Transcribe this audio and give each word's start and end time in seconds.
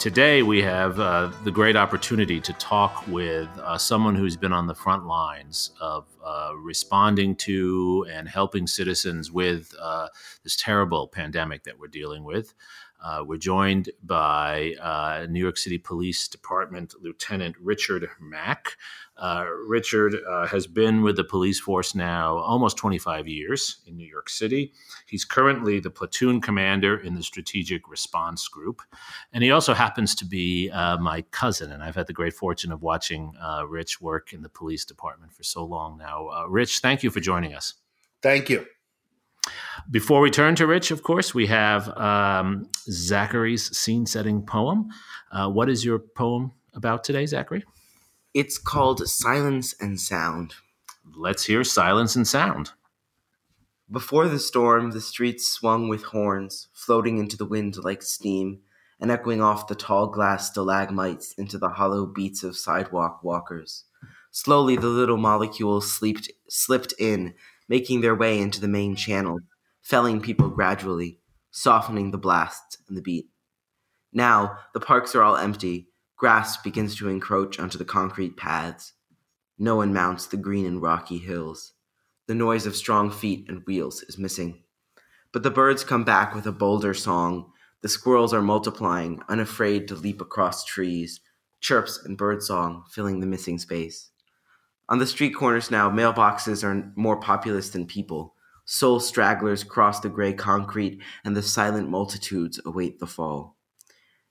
Today, 0.00 0.42
we 0.42 0.62
have 0.62 0.98
uh, 0.98 1.30
the 1.44 1.50
great 1.50 1.76
opportunity 1.76 2.40
to 2.40 2.54
talk 2.54 3.06
with 3.06 3.50
uh, 3.58 3.76
someone 3.76 4.14
who's 4.14 4.34
been 4.34 4.50
on 4.50 4.66
the 4.66 4.74
front 4.74 5.04
lines 5.04 5.72
of 5.78 6.06
uh, 6.24 6.52
responding 6.56 7.36
to 7.36 8.06
and 8.10 8.26
helping 8.26 8.66
citizens 8.66 9.30
with 9.30 9.74
uh, 9.78 10.08
this 10.42 10.56
terrible 10.56 11.06
pandemic 11.06 11.64
that 11.64 11.78
we're 11.78 11.86
dealing 11.86 12.24
with. 12.24 12.54
Uh, 13.02 13.24
we're 13.26 13.36
joined 13.36 13.90
by 14.02 14.74
uh, 14.80 15.26
New 15.28 15.40
York 15.40 15.56
City 15.56 15.78
Police 15.78 16.28
Department 16.28 16.94
Lieutenant 17.00 17.56
Richard 17.58 18.08
Mack. 18.20 18.76
Uh, 19.16 19.46
Richard 19.66 20.16
uh, 20.28 20.46
has 20.46 20.66
been 20.66 21.02
with 21.02 21.16
the 21.16 21.24
police 21.24 21.60
force 21.60 21.94
now 21.94 22.38
almost 22.38 22.76
25 22.76 23.28
years 23.28 23.78
in 23.86 23.96
New 23.96 24.06
York 24.06 24.28
City. 24.28 24.72
He's 25.06 25.24
currently 25.24 25.80
the 25.80 25.90
platoon 25.90 26.40
commander 26.40 26.98
in 26.98 27.14
the 27.14 27.22
Strategic 27.22 27.88
Response 27.88 28.48
Group. 28.48 28.82
And 29.32 29.44
he 29.44 29.50
also 29.50 29.74
happens 29.74 30.14
to 30.16 30.24
be 30.24 30.70
uh, 30.70 30.96
my 30.98 31.22
cousin. 31.30 31.72
And 31.72 31.82
I've 31.82 31.96
had 31.96 32.06
the 32.06 32.12
great 32.12 32.34
fortune 32.34 32.72
of 32.72 32.82
watching 32.82 33.34
uh, 33.42 33.66
Rich 33.68 34.00
work 34.00 34.32
in 34.32 34.42
the 34.42 34.48
police 34.48 34.84
department 34.84 35.32
for 35.32 35.42
so 35.42 35.64
long 35.64 35.98
now. 35.98 36.46
Rich, 36.48 36.80
thank 36.80 37.02
you 37.02 37.10
for 37.10 37.20
joining 37.20 37.54
us. 37.54 37.74
Thank 38.22 38.48
you. 38.50 38.66
Before 39.90 40.20
we 40.20 40.30
turn 40.30 40.54
to 40.56 40.66
Rich, 40.66 40.90
of 40.90 41.02
course, 41.02 41.34
we 41.34 41.46
have 41.46 41.88
um, 41.96 42.68
Zachary's 42.90 43.76
scene 43.76 44.06
setting 44.06 44.44
poem. 44.44 44.88
Uh, 45.30 45.48
what 45.48 45.68
is 45.68 45.84
your 45.84 45.98
poem 45.98 46.52
about 46.74 47.04
today, 47.04 47.26
Zachary? 47.26 47.64
It's 48.34 48.58
called 48.58 49.06
Silence 49.08 49.74
and 49.80 50.00
Sound. 50.00 50.54
Let's 51.16 51.44
hear 51.44 51.64
Silence 51.64 52.14
and 52.14 52.26
Sound. 52.26 52.70
Before 53.90 54.28
the 54.28 54.38
storm, 54.38 54.92
the 54.92 55.00
streets 55.00 55.48
swung 55.48 55.88
with 55.88 56.04
horns, 56.04 56.68
floating 56.72 57.18
into 57.18 57.36
the 57.36 57.44
wind 57.44 57.76
like 57.82 58.02
steam, 58.02 58.60
and 59.00 59.10
echoing 59.10 59.40
off 59.40 59.66
the 59.66 59.74
tall 59.74 60.06
glass 60.06 60.48
stalagmites 60.48 61.32
into 61.32 61.58
the 61.58 61.70
hollow 61.70 62.06
beats 62.06 62.44
of 62.44 62.56
sidewalk 62.56 63.24
walkers. 63.24 63.84
Slowly, 64.30 64.76
the 64.76 64.86
little 64.86 65.16
molecules 65.16 65.92
sleeped, 65.92 66.30
slipped 66.48 66.94
in, 67.00 67.34
making 67.68 68.00
their 68.00 68.14
way 68.14 68.38
into 68.38 68.60
the 68.60 68.68
main 68.68 68.94
channel, 68.94 69.40
felling 69.90 70.20
people 70.20 70.48
gradually, 70.48 71.18
softening 71.50 72.12
the 72.12 72.18
blast 72.18 72.78
and 72.86 72.96
the 72.96 73.02
beat. 73.02 73.26
Now, 74.12 74.56
the 74.72 74.78
parks 74.78 75.16
are 75.16 75.22
all 75.22 75.36
empty. 75.36 75.88
Grass 76.16 76.56
begins 76.58 76.94
to 76.94 77.08
encroach 77.08 77.58
onto 77.58 77.76
the 77.76 77.84
concrete 77.84 78.36
paths. 78.36 78.92
No 79.58 79.74
one 79.74 79.92
mounts 79.92 80.28
the 80.28 80.36
green 80.36 80.64
and 80.64 80.80
rocky 80.80 81.18
hills. 81.18 81.72
The 82.28 82.36
noise 82.36 82.66
of 82.66 82.76
strong 82.76 83.10
feet 83.10 83.46
and 83.48 83.64
wheels 83.66 84.04
is 84.04 84.16
missing. 84.16 84.62
But 85.32 85.42
the 85.42 85.50
birds 85.50 85.82
come 85.82 86.04
back 86.04 86.36
with 86.36 86.46
a 86.46 86.52
bolder 86.52 86.94
song. 86.94 87.50
The 87.82 87.88
squirrels 87.88 88.32
are 88.32 88.42
multiplying, 88.42 89.20
unafraid 89.28 89.88
to 89.88 89.96
leap 89.96 90.20
across 90.20 90.64
trees, 90.64 91.20
chirps 91.60 92.00
and 92.04 92.16
birdsong 92.16 92.84
filling 92.92 93.18
the 93.18 93.26
missing 93.26 93.58
space. 93.58 94.10
On 94.88 95.00
the 95.00 95.06
street 95.06 95.30
corners 95.30 95.68
now, 95.68 95.90
mailboxes 95.90 96.62
are 96.62 96.92
more 96.94 97.18
populous 97.18 97.70
than 97.70 97.88
people. 97.88 98.36
Sole 98.72 99.00
stragglers 99.00 99.64
cross 99.64 99.98
the 99.98 100.08
gray 100.08 100.32
concrete, 100.32 101.02
and 101.24 101.36
the 101.36 101.42
silent 101.42 101.88
multitudes 101.88 102.60
await 102.64 103.00
the 103.00 103.06
fall. 103.08 103.56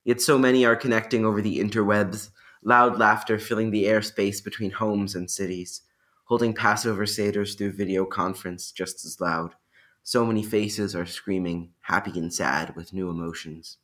Yet 0.05 0.21
so 0.21 0.37
many 0.37 0.63
are 0.65 0.77
connecting 0.77 1.25
over 1.25 1.41
the 1.41 1.59
interwebs, 1.59 2.29
loud 2.63 2.97
laughter 2.97 3.37
filling 3.37 3.69
the 3.69 3.83
airspace 3.83 4.41
between 4.41 4.71
homes 4.71 5.13
and 5.13 5.29
cities, 5.29 5.81
holding 6.23 6.53
Passover 6.53 7.03
seders 7.03 7.57
through 7.57 7.73
video 7.73 8.05
conference 8.05 8.71
just 8.71 9.03
as 9.03 9.19
loud. 9.19 9.55
So 10.03 10.25
many 10.25 10.41
faces 10.41 10.95
are 10.95 11.05
screaming, 11.05 11.71
happy 11.81 12.17
and 12.17 12.33
sad, 12.33 12.77
with 12.77 12.93
new 12.93 13.09
emotions. 13.09 13.75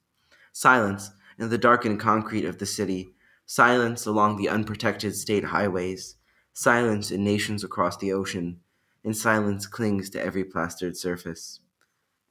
Silence 0.53 1.11
in 1.37 1.49
the 1.49 1.57
darkened 1.57 1.99
concrete 1.99 2.45
of 2.45 2.59
the 2.59 2.65
city, 2.65 3.09
silence 3.45 4.05
along 4.05 4.37
the 4.37 4.47
unprotected 4.47 5.17
state 5.17 5.43
highways, 5.43 6.15
Silence 6.57 7.11
in 7.11 7.21
nations 7.21 7.65
across 7.65 7.97
the 7.97 8.13
ocean, 8.13 8.61
and 9.05 9.15
silence 9.15 9.67
clings 9.67 10.09
to 10.09 10.21
every 10.21 10.43
plastered 10.43 10.97
surface. 10.97 11.61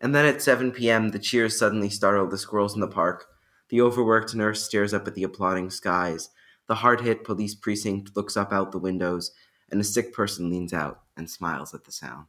And 0.00 0.14
then 0.14 0.26
at 0.26 0.42
7 0.42 0.72
p.m., 0.72 1.10
the 1.10 1.18
cheers 1.18 1.58
suddenly 1.58 1.88
startle 1.88 2.26
the 2.26 2.36
squirrels 2.36 2.74
in 2.74 2.80
the 2.80 2.88
park. 2.88 3.26
The 3.70 3.80
overworked 3.80 4.34
nurse 4.34 4.62
stares 4.62 4.92
up 4.92 5.06
at 5.06 5.14
the 5.14 5.22
applauding 5.22 5.70
skies. 5.70 6.28
The 6.66 6.74
hard 6.74 7.00
hit 7.00 7.24
police 7.24 7.54
precinct 7.54 8.16
looks 8.16 8.36
up 8.36 8.52
out 8.52 8.72
the 8.72 8.78
windows, 8.78 9.30
and 9.70 9.80
a 9.80 9.84
sick 9.84 10.12
person 10.12 10.50
leans 10.50 10.72
out 10.72 11.00
and 11.16 11.30
smiles 11.30 11.72
at 11.72 11.84
the 11.84 11.92
sound. 11.92 12.26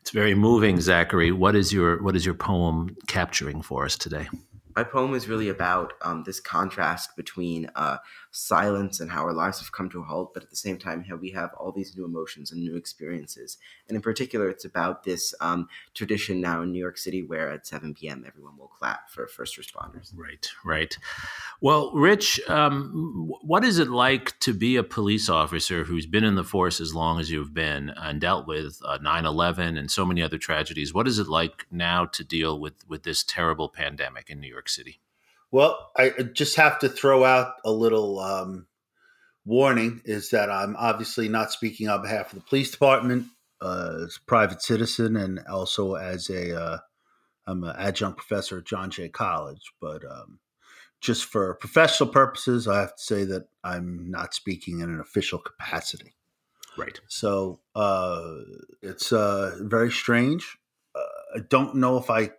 It's 0.00 0.10
very 0.10 0.34
moving, 0.34 0.80
Zachary. 0.80 1.30
What 1.30 1.54
is 1.54 1.72
your 1.72 2.02
what 2.02 2.16
is 2.16 2.24
your 2.24 2.34
poem 2.34 2.96
capturing 3.06 3.62
for 3.62 3.84
us 3.84 3.96
today? 3.96 4.28
my 4.78 4.84
poem 4.84 5.12
is 5.12 5.26
really 5.26 5.48
about 5.48 5.94
um, 6.02 6.22
this 6.22 6.38
contrast 6.38 7.16
between 7.16 7.68
uh, 7.74 7.96
silence 8.38 9.00
and 9.00 9.10
how 9.10 9.22
our 9.22 9.32
lives 9.32 9.58
have 9.58 9.72
come 9.72 9.90
to 9.90 10.00
a 10.00 10.04
halt, 10.04 10.32
but 10.32 10.42
at 10.42 10.50
the 10.50 10.56
same 10.56 10.78
time, 10.78 11.04
how 11.04 11.16
we 11.16 11.30
have 11.30 11.50
all 11.58 11.72
these 11.72 11.96
new 11.96 12.04
emotions 12.04 12.52
and 12.52 12.62
new 12.62 12.76
experiences. 12.76 13.58
And 13.88 13.96
in 13.96 14.02
particular, 14.02 14.48
it's 14.48 14.64
about 14.64 15.04
this 15.04 15.34
um, 15.40 15.68
tradition 15.94 16.40
now 16.40 16.62
in 16.62 16.70
New 16.70 16.78
York 16.78 16.98
City 16.98 17.22
where 17.22 17.50
at 17.50 17.66
7 17.66 17.94
p.m. 17.94 18.24
everyone 18.26 18.56
will 18.56 18.68
clap 18.68 19.10
for 19.10 19.26
first 19.26 19.58
responders. 19.58 20.12
Right, 20.14 20.48
right. 20.64 20.96
Well, 21.60 21.90
Rich, 21.92 22.40
um, 22.48 23.30
what 23.42 23.64
is 23.64 23.78
it 23.78 23.88
like 23.88 24.38
to 24.40 24.54
be 24.54 24.76
a 24.76 24.84
police 24.84 25.28
officer 25.28 25.84
who's 25.84 26.06
been 26.06 26.24
in 26.24 26.36
the 26.36 26.44
force 26.44 26.80
as 26.80 26.94
long 26.94 27.18
as 27.18 27.30
you've 27.30 27.54
been 27.54 27.90
and 27.96 28.20
dealt 28.20 28.46
with 28.46 28.80
uh, 28.84 28.98
9 29.02 29.26
uh, 29.26 29.28
11 29.28 29.76
and 29.76 29.90
so 29.90 30.04
many 30.04 30.22
other 30.22 30.38
tragedies? 30.38 30.94
What 30.94 31.08
is 31.08 31.18
it 31.18 31.28
like 31.28 31.66
now 31.70 32.06
to 32.06 32.24
deal 32.24 32.60
with, 32.60 32.88
with 32.88 33.02
this 33.02 33.24
terrible 33.24 33.68
pandemic 33.68 34.30
in 34.30 34.40
New 34.40 34.48
York 34.48 34.68
City? 34.68 35.00
Well, 35.50 35.90
I 35.96 36.10
just 36.10 36.56
have 36.56 36.78
to 36.80 36.88
throw 36.88 37.24
out 37.24 37.54
a 37.64 37.72
little 37.72 38.18
um, 38.18 38.66
warning 39.44 40.02
is 40.04 40.30
that 40.30 40.50
I'm 40.50 40.76
obviously 40.76 41.28
not 41.28 41.52
speaking 41.52 41.88
on 41.88 42.02
behalf 42.02 42.32
of 42.32 42.38
the 42.38 42.44
police 42.44 42.70
department 42.70 43.26
uh, 43.60 44.04
as 44.04 44.16
a 44.16 44.26
private 44.26 44.62
citizen 44.62 45.16
and 45.16 45.40
also 45.50 45.94
as 45.94 46.28
a 46.28 46.60
uh, 46.60 46.78
I'm 47.46 47.64
an 47.64 47.74
adjunct 47.78 48.18
professor 48.18 48.58
at 48.58 48.66
John 48.66 48.90
Jay 48.90 49.08
College, 49.08 49.72
but 49.80 50.04
um, 50.04 50.38
just 51.00 51.24
for 51.24 51.54
professional 51.54 52.10
purposes, 52.10 52.68
I 52.68 52.80
have 52.80 52.94
to 52.94 53.02
say 53.02 53.24
that 53.24 53.48
I'm 53.64 54.10
not 54.10 54.34
speaking 54.34 54.80
in 54.80 54.90
an 54.90 55.00
official 55.00 55.38
capacity. 55.38 56.14
Right. 56.76 57.00
So 57.08 57.60
uh, 57.74 58.34
it's 58.82 59.12
uh, 59.12 59.56
very 59.62 59.90
strange. 59.90 60.58
Uh, 60.94 61.36
I 61.36 61.40
don't 61.48 61.76
know 61.76 61.96
if 61.96 62.10
I 62.10 62.30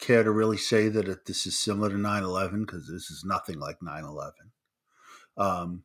care 0.00 0.22
to 0.22 0.30
really 0.30 0.56
say 0.56 0.88
that 0.88 1.08
it, 1.08 1.26
this 1.26 1.46
is 1.46 1.58
similar 1.58 1.88
to 1.90 1.96
9-11 1.96 2.66
because 2.66 2.88
this 2.88 3.10
is 3.10 3.24
nothing 3.24 3.58
like 3.58 3.78
9-11 3.80 4.32
um, 5.36 5.84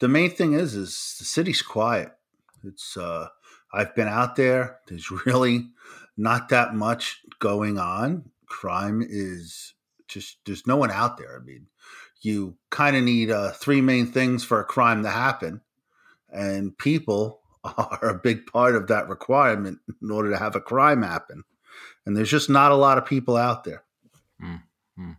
the 0.00 0.08
main 0.08 0.30
thing 0.30 0.52
is 0.52 0.74
is 0.74 1.16
the 1.18 1.24
city's 1.24 1.62
quiet. 1.62 2.12
It's 2.64 2.96
uh, 2.96 3.28
i've 3.72 3.94
been 3.94 4.08
out 4.08 4.36
there. 4.36 4.78
There's 4.88 5.10
really 5.26 5.68
not 6.16 6.48
that 6.50 6.74
much 6.74 7.20
going 7.38 7.78
on. 7.78 8.30
Crime 8.46 9.04
is 9.08 9.74
just 10.08 10.38
there's 10.44 10.66
no 10.66 10.76
one 10.76 10.90
out 10.90 11.18
there. 11.18 11.38
I 11.40 11.44
mean 11.44 11.66
you 12.20 12.56
kind 12.70 12.96
of 12.96 13.02
need 13.02 13.30
uh, 13.30 13.50
three 13.50 13.80
main 13.80 14.06
things 14.06 14.44
for 14.44 14.60
a 14.60 14.64
crime 14.64 15.02
to 15.02 15.10
happen 15.10 15.60
and 16.32 16.78
people 16.78 17.40
are 17.64 18.10
a 18.10 18.18
big 18.18 18.46
part 18.46 18.76
of 18.76 18.86
that 18.86 19.08
requirement 19.08 19.78
in 20.00 20.08
order 20.08 20.30
to 20.30 20.38
have 20.38 20.54
a 20.54 20.60
crime 20.60 21.02
happen 21.02 21.42
and 22.06 22.16
there's 22.16 22.30
just 22.30 22.50
not 22.50 22.72
a 22.72 22.76
lot 22.76 22.98
of 22.98 23.06
people 23.06 23.36
out 23.36 23.64
there. 23.64 23.84
Mm-hmm. 24.42 25.12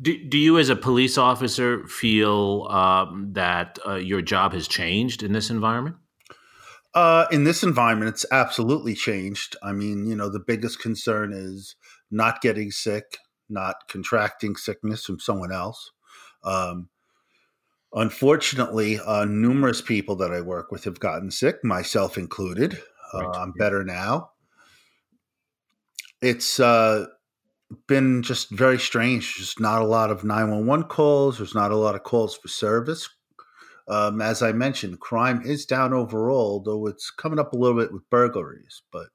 Do, 0.00 0.24
do 0.24 0.38
you, 0.38 0.58
as 0.58 0.68
a 0.68 0.76
police 0.76 1.16
officer, 1.16 1.86
feel 1.86 2.66
um, 2.70 3.32
that 3.34 3.78
uh, 3.86 3.94
your 3.94 4.20
job 4.20 4.52
has 4.52 4.66
changed 4.66 5.22
in 5.22 5.32
this 5.32 5.48
environment? 5.48 5.96
Uh, 6.94 7.26
in 7.30 7.44
this 7.44 7.62
environment, 7.62 8.08
it's 8.08 8.26
absolutely 8.32 8.94
changed. 8.94 9.56
I 9.62 9.72
mean, 9.72 10.06
you 10.06 10.16
know, 10.16 10.28
the 10.28 10.40
biggest 10.40 10.80
concern 10.80 11.32
is 11.32 11.76
not 12.10 12.40
getting 12.40 12.70
sick, 12.70 13.18
not 13.48 13.76
contracting 13.88 14.56
sickness 14.56 15.04
from 15.04 15.20
someone 15.20 15.52
else. 15.52 15.92
Um, 16.42 16.88
unfortunately, 17.94 18.98
uh, 18.98 19.24
numerous 19.24 19.80
people 19.80 20.16
that 20.16 20.32
I 20.32 20.40
work 20.40 20.72
with 20.72 20.84
have 20.84 21.00
gotten 21.00 21.30
sick, 21.30 21.62
myself 21.62 22.18
included. 22.18 22.78
Right. 23.14 23.24
Uh, 23.24 23.30
I'm 23.38 23.52
better 23.52 23.84
now 23.84 24.31
it's 26.22 26.60
uh, 26.60 27.06
been 27.88 28.22
just 28.22 28.50
very 28.50 28.78
strange. 28.78 29.34
Just 29.36 29.60
not 29.60 29.82
a 29.82 29.86
lot 29.86 30.10
of 30.10 30.24
911 30.24 30.86
calls. 30.86 31.38
There's 31.38 31.54
not 31.54 31.72
a 31.72 31.76
lot 31.76 31.94
of 31.94 32.04
calls 32.04 32.36
for 32.36 32.48
service. 32.48 33.08
Um, 33.88 34.22
as 34.22 34.42
I 34.42 34.52
mentioned, 34.52 35.00
crime 35.00 35.42
is 35.44 35.66
down 35.66 35.92
overall, 35.92 36.60
though 36.60 36.86
it's 36.86 37.10
coming 37.10 37.40
up 37.40 37.52
a 37.52 37.56
little 37.56 37.76
bit 37.76 37.92
with 37.92 38.08
burglaries. 38.10 38.82
But 38.92 39.08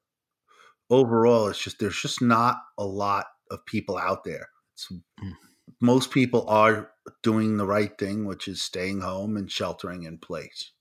overall, 0.90 1.48
it's 1.48 1.62
just 1.62 1.78
there's 1.78 2.00
just 2.00 2.20
not 2.20 2.58
a 2.76 2.84
lot 2.84 3.26
of 3.50 3.64
people 3.64 3.96
out 3.96 4.24
there. 4.24 4.48
Mm. 4.92 5.32
Most 5.80 6.10
people 6.10 6.44
are 6.48 6.90
doing 7.22 7.56
the 7.56 7.66
right 7.66 7.96
thing, 7.98 8.26
which 8.26 8.46
is 8.46 8.62
staying 8.62 9.00
home 9.00 9.36
and 9.36 9.50
sheltering 9.50 10.02
in 10.02 10.18
place. 10.18 10.72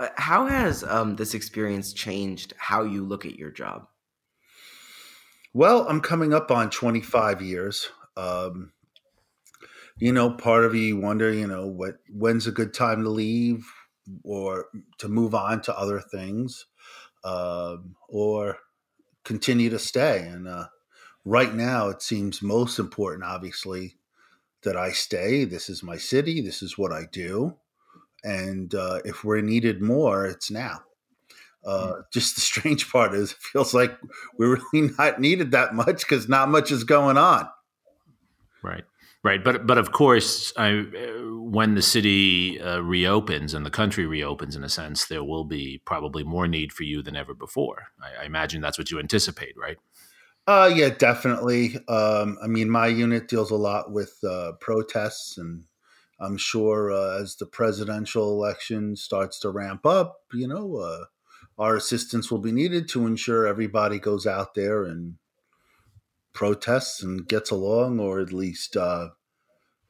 Uh, 0.00 0.08
how 0.16 0.46
has 0.46 0.82
um, 0.82 1.14
this 1.14 1.34
experience 1.34 1.92
changed 1.92 2.54
how 2.58 2.82
you 2.82 3.04
look 3.04 3.24
at 3.24 3.38
your 3.38 3.50
job? 3.50 3.86
Well, 5.54 5.86
I'm 5.88 6.00
coming 6.00 6.32
up 6.32 6.50
on 6.50 6.70
25 6.70 7.42
years. 7.42 7.88
Um, 8.16 8.72
you 9.98 10.12
know, 10.12 10.30
part 10.30 10.64
of 10.64 10.74
you 10.74 10.96
wonder, 10.98 11.32
you 11.32 11.46
know, 11.46 11.66
what 11.66 11.96
when's 12.10 12.46
a 12.46 12.52
good 12.52 12.74
time 12.74 13.04
to 13.04 13.10
leave 13.10 13.66
or 14.24 14.66
to 14.98 15.08
move 15.08 15.34
on 15.34 15.60
to 15.62 15.78
other 15.78 16.00
things, 16.00 16.66
um, 17.24 17.94
or 18.08 18.58
continue 19.24 19.70
to 19.70 19.78
stay. 19.78 20.20
And 20.26 20.48
uh, 20.48 20.66
right 21.24 21.54
now, 21.54 21.88
it 21.88 22.02
seems 22.02 22.42
most 22.42 22.78
important, 22.78 23.24
obviously, 23.24 23.96
that 24.62 24.76
I 24.76 24.92
stay. 24.92 25.44
This 25.44 25.68
is 25.68 25.82
my 25.82 25.98
city. 25.98 26.40
This 26.40 26.62
is 26.62 26.78
what 26.78 26.92
I 26.92 27.04
do. 27.12 27.56
And 28.24 28.74
uh, 28.74 29.00
if 29.04 29.24
we're 29.24 29.40
needed 29.42 29.82
more, 29.82 30.26
it's 30.26 30.50
now. 30.50 30.82
Uh, 31.64 32.02
just 32.12 32.34
the 32.34 32.40
strange 32.40 32.90
part 32.90 33.14
is, 33.14 33.32
it 33.32 33.38
feels 33.38 33.72
like 33.72 33.96
we're 34.38 34.58
really 34.72 34.90
not 34.98 35.20
needed 35.20 35.52
that 35.52 35.74
much 35.74 36.00
because 36.00 36.28
not 36.28 36.48
much 36.48 36.70
is 36.70 36.84
going 36.84 37.16
on. 37.16 37.48
Right. 38.62 38.84
Right, 39.24 39.44
but 39.44 39.68
but 39.68 39.78
of 39.78 39.92
course, 39.92 40.52
I, 40.56 40.84
when 41.30 41.76
the 41.76 41.82
city 41.82 42.60
uh, 42.60 42.80
reopens 42.80 43.54
and 43.54 43.64
the 43.64 43.70
country 43.70 44.04
reopens, 44.04 44.56
in 44.56 44.64
a 44.64 44.68
sense, 44.68 45.04
there 45.06 45.22
will 45.22 45.44
be 45.44 45.80
probably 45.84 46.24
more 46.24 46.48
need 46.48 46.72
for 46.72 46.82
you 46.82 47.02
than 47.02 47.14
ever 47.14 47.32
before. 47.32 47.84
I, 48.02 48.24
I 48.24 48.24
imagine 48.24 48.60
that's 48.60 48.78
what 48.78 48.90
you 48.90 48.98
anticipate, 48.98 49.54
right? 49.56 49.76
Uh, 50.48 50.72
yeah, 50.74 50.88
definitely. 50.88 51.76
Um, 51.86 52.36
I 52.42 52.48
mean, 52.48 52.68
my 52.68 52.88
unit 52.88 53.28
deals 53.28 53.52
a 53.52 53.56
lot 53.56 53.92
with 53.92 54.18
uh, 54.28 54.52
protests, 54.60 55.38
and 55.38 55.66
I'm 56.18 56.36
sure 56.36 56.90
uh, 56.90 57.20
as 57.22 57.36
the 57.36 57.46
presidential 57.46 58.28
election 58.32 58.96
starts 58.96 59.38
to 59.40 59.50
ramp 59.50 59.86
up, 59.86 60.16
you 60.32 60.48
know, 60.48 60.78
uh, 60.78 61.04
our 61.58 61.76
assistance 61.76 62.30
will 62.30 62.38
be 62.38 62.52
needed 62.52 62.88
to 62.90 63.06
ensure 63.06 63.46
everybody 63.46 63.98
goes 63.98 64.26
out 64.26 64.54
there 64.54 64.84
and 64.84 65.16
protests 66.32 67.02
and 67.02 67.28
gets 67.28 67.50
along, 67.50 68.00
or 68.00 68.20
at 68.20 68.32
least 68.32 68.76
uh, 68.76 69.08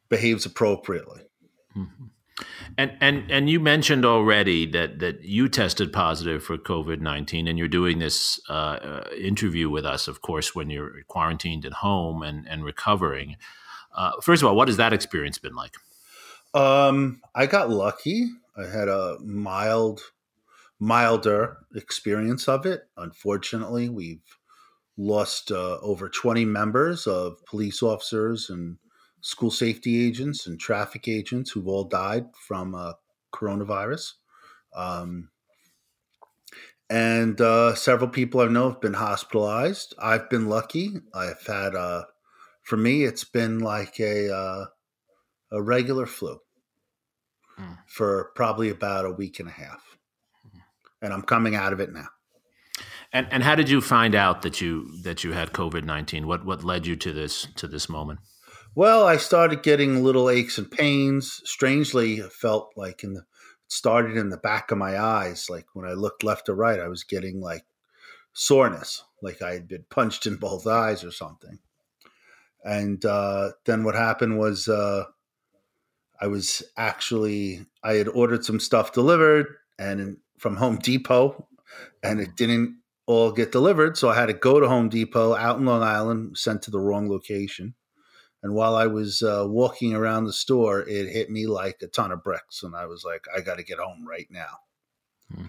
behaves 0.08 0.44
appropriately. 0.44 1.22
Mm-hmm. 1.76 2.04
And 2.78 2.96
and 3.00 3.30
and 3.30 3.50
you 3.50 3.60
mentioned 3.60 4.04
already 4.04 4.66
that 4.72 4.98
that 5.00 5.22
you 5.22 5.48
tested 5.48 5.92
positive 5.92 6.42
for 6.42 6.56
COVID 6.56 7.00
nineteen, 7.00 7.46
and 7.46 7.58
you're 7.58 7.68
doing 7.68 7.98
this 7.98 8.40
uh, 8.48 8.52
uh, 8.52 9.04
interview 9.16 9.68
with 9.68 9.84
us, 9.84 10.08
of 10.08 10.22
course, 10.22 10.54
when 10.54 10.70
you're 10.70 11.02
quarantined 11.08 11.66
at 11.66 11.74
home 11.74 12.22
and 12.22 12.48
and 12.48 12.64
recovering. 12.64 13.36
Uh, 13.94 14.12
first 14.22 14.42
of 14.42 14.48
all, 14.48 14.56
what 14.56 14.68
has 14.68 14.78
that 14.78 14.92
experience 14.92 15.38
been 15.38 15.54
like? 15.54 15.76
Um, 16.54 17.20
I 17.34 17.46
got 17.46 17.70
lucky. 17.70 18.30
I 18.56 18.66
had 18.66 18.88
a 18.88 19.18
mild, 19.20 20.00
milder 20.82 21.58
experience 21.76 22.48
of 22.48 22.66
it. 22.66 22.88
Unfortunately, 22.96 23.88
we've 23.88 24.36
lost 24.96 25.52
uh, 25.52 25.78
over 25.80 26.08
20 26.08 26.44
members 26.44 27.06
of 27.06 27.36
police 27.46 27.84
officers 27.84 28.50
and 28.50 28.78
school 29.20 29.52
safety 29.52 30.04
agents 30.04 30.48
and 30.48 30.58
traffic 30.58 31.06
agents 31.06 31.52
who've 31.52 31.68
all 31.68 31.84
died 31.84 32.24
from 32.48 32.74
uh, 32.74 32.94
coronavirus. 33.32 34.14
Um, 34.74 35.30
and 36.90 37.40
uh, 37.40 37.76
several 37.76 38.10
people 38.10 38.40
I 38.40 38.48
know 38.48 38.70
have 38.70 38.80
been 38.80 38.94
hospitalized. 38.94 39.94
I've 40.02 40.28
been 40.28 40.48
lucky. 40.48 40.94
I've 41.14 41.46
had, 41.46 41.76
uh, 41.76 42.06
for 42.64 42.76
me, 42.76 43.04
it's 43.04 43.24
been 43.24 43.60
like 43.60 44.00
a 44.00 44.34
uh, 44.34 44.64
a 45.52 45.62
regular 45.62 46.06
flu 46.06 46.40
mm. 47.56 47.78
for 47.86 48.32
probably 48.34 48.68
about 48.68 49.06
a 49.06 49.12
week 49.12 49.38
and 49.38 49.48
a 49.48 49.52
half. 49.52 49.92
And 51.02 51.12
I'm 51.12 51.22
coming 51.22 51.54
out 51.54 51.72
of 51.72 51.80
it 51.80 51.92
now. 51.92 52.06
And 53.12 53.26
and 53.30 53.42
how 53.42 53.54
did 53.54 53.68
you 53.68 53.82
find 53.82 54.14
out 54.14 54.42
that 54.42 54.60
you 54.60 54.90
that 55.02 55.22
you 55.22 55.32
had 55.32 55.52
COVID 55.52 55.84
nineteen? 55.84 56.26
What 56.26 56.46
what 56.46 56.64
led 56.64 56.86
you 56.86 56.96
to 56.96 57.12
this 57.12 57.48
to 57.56 57.68
this 57.68 57.88
moment? 57.88 58.20
Well, 58.74 59.06
I 59.06 59.18
started 59.18 59.62
getting 59.62 60.02
little 60.02 60.30
aches 60.30 60.56
and 60.56 60.70
pains. 60.70 61.42
Strangely, 61.44 62.14
it 62.18 62.32
felt 62.32 62.72
like 62.74 63.04
in 63.04 63.12
the 63.12 63.20
it 63.20 63.72
started 63.72 64.16
in 64.16 64.30
the 64.30 64.38
back 64.38 64.70
of 64.70 64.78
my 64.78 64.98
eyes. 64.98 65.50
Like 65.50 65.66
when 65.74 65.86
I 65.86 65.92
looked 65.92 66.24
left 66.24 66.48
or 66.48 66.54
right, 66.54 66.80
I 66.80 66.88
was 66.88 67.04
getting 67.04 67.40
like 67.40 67.64
soreness, 68.32 69.04
like 69.20 69.42
I 69.42 69.52
had 69.52 69.68
been 69.68 69.84
punched 69.90 70.26
in 70.26 70.36
both 70.40 70.66
eyes 70.66 71.04
or 71.04 71.10
something. 71.10 71.58
And 72.64 73.04
uh, 73.04 73.50
then 73.66 73.84
what 73.84 73.96
happened 73.96 74.38
was 74.38 74.68
uh, 74.68 75.04
I 76.18 76.28
was 76.28 76.62
actually 76.78 77.66
I 77.82 77.94
had 77.94 78.08
ordered 78.08 78.44
some 78.44 78.60
stuff 78.60 78.92
delivered 78.92 79.48
and 79.78 80.16
from 80.42 80.56
Home 80.56 80.76
Depot, 80.76 81.46
and 82.02 82.20
it 82.20 82.36
didn't 82.36 82.78
all 83.06 83.30
get 83.30 83.52
delivered. 83.52 83.96
So 83.96 84.10
I 84.10 84.16
had 84.16 84.26
to 84.26 84.34
go 84.34 84.58
to 84.58 84.68
Home 84.68 84.88
Depot 84.88 85.34
out 85.34 85.58
in 85.58 85.64
Long 85.64 85.82
Island, 85.82 86.36
sent 86.36 86.62
to 86.62 86.70
the 86.70 86.80
wrong 86.80 87.08
location. 87.08 87.74
And 88.42 88.54
while 88.54 88.74
I 88.74 88.88
was 88.88 89.22
uh, 89.22 89.44
walking 89.46 89.94
around 89.94 90.24
the 90.24 90.32
store, 90.32 90.80
it 90.80 91.08
hit 91.08 91.30
me 91.30 91.46
like 91.46 91.80
a 91.80 91.86
ton 91.86 92.10
of 92.10 92.24
bricks. 92.24 92.64
And 92.64 92.74
I 92.74 92.86
was 92.86 93.04
like, 93.04 93.24
I 93.34 93.40
got 93.40 93.58
to 93.58 93.62
get 93.62 93.78
home 93.78 94.04
right 94.06 94.26
now. 94.30 94.58
Hmm. 95.32 95.46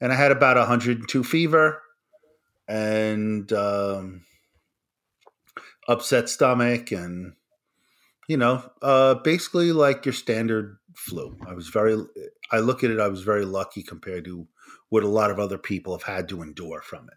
And 0.00 0.12
I 0.12 0.14
had 0.14 0.30
about 0.30 0.56
102 0.56 1.24
fever 1.24 1.82
and 2.68 3.52
um, 3.52 4.22
upset 5.88 6.28
stomach 6.28 6.92
and, 6.92 7.32
you 8.28 8.36
know, 8.36 8.62
uh, 8.82 9.14
basically 9.14 9.72
like 9.72 10.04
your 10.04 10.12
standard 10.12 10.78
flu. 10.94 11.36
I 11.48 11.54
was 11.54 11.68
very, 11.68 11.96
I 12.52 12.58
look 12.58 12.84
at 12.84 12.90
it, 12.90 13.00
I 13.00 13.08
was 13.08 13.22
very 13.22 13.44
lucky 13.44 13.82
compared 13.82 14.26
to 14.26 14.46
what 14.90 15.02
a 15.02 15.08
lot 15.08 15.30
of 15.30 15.38
other 15.40 15.58
people 15.58 15.96
have 15.96 16.02
had 16.02 16.28
to 16.28 16.42
endure 16.42 16.82
from 16.82 17.08
it. 17.08 17.14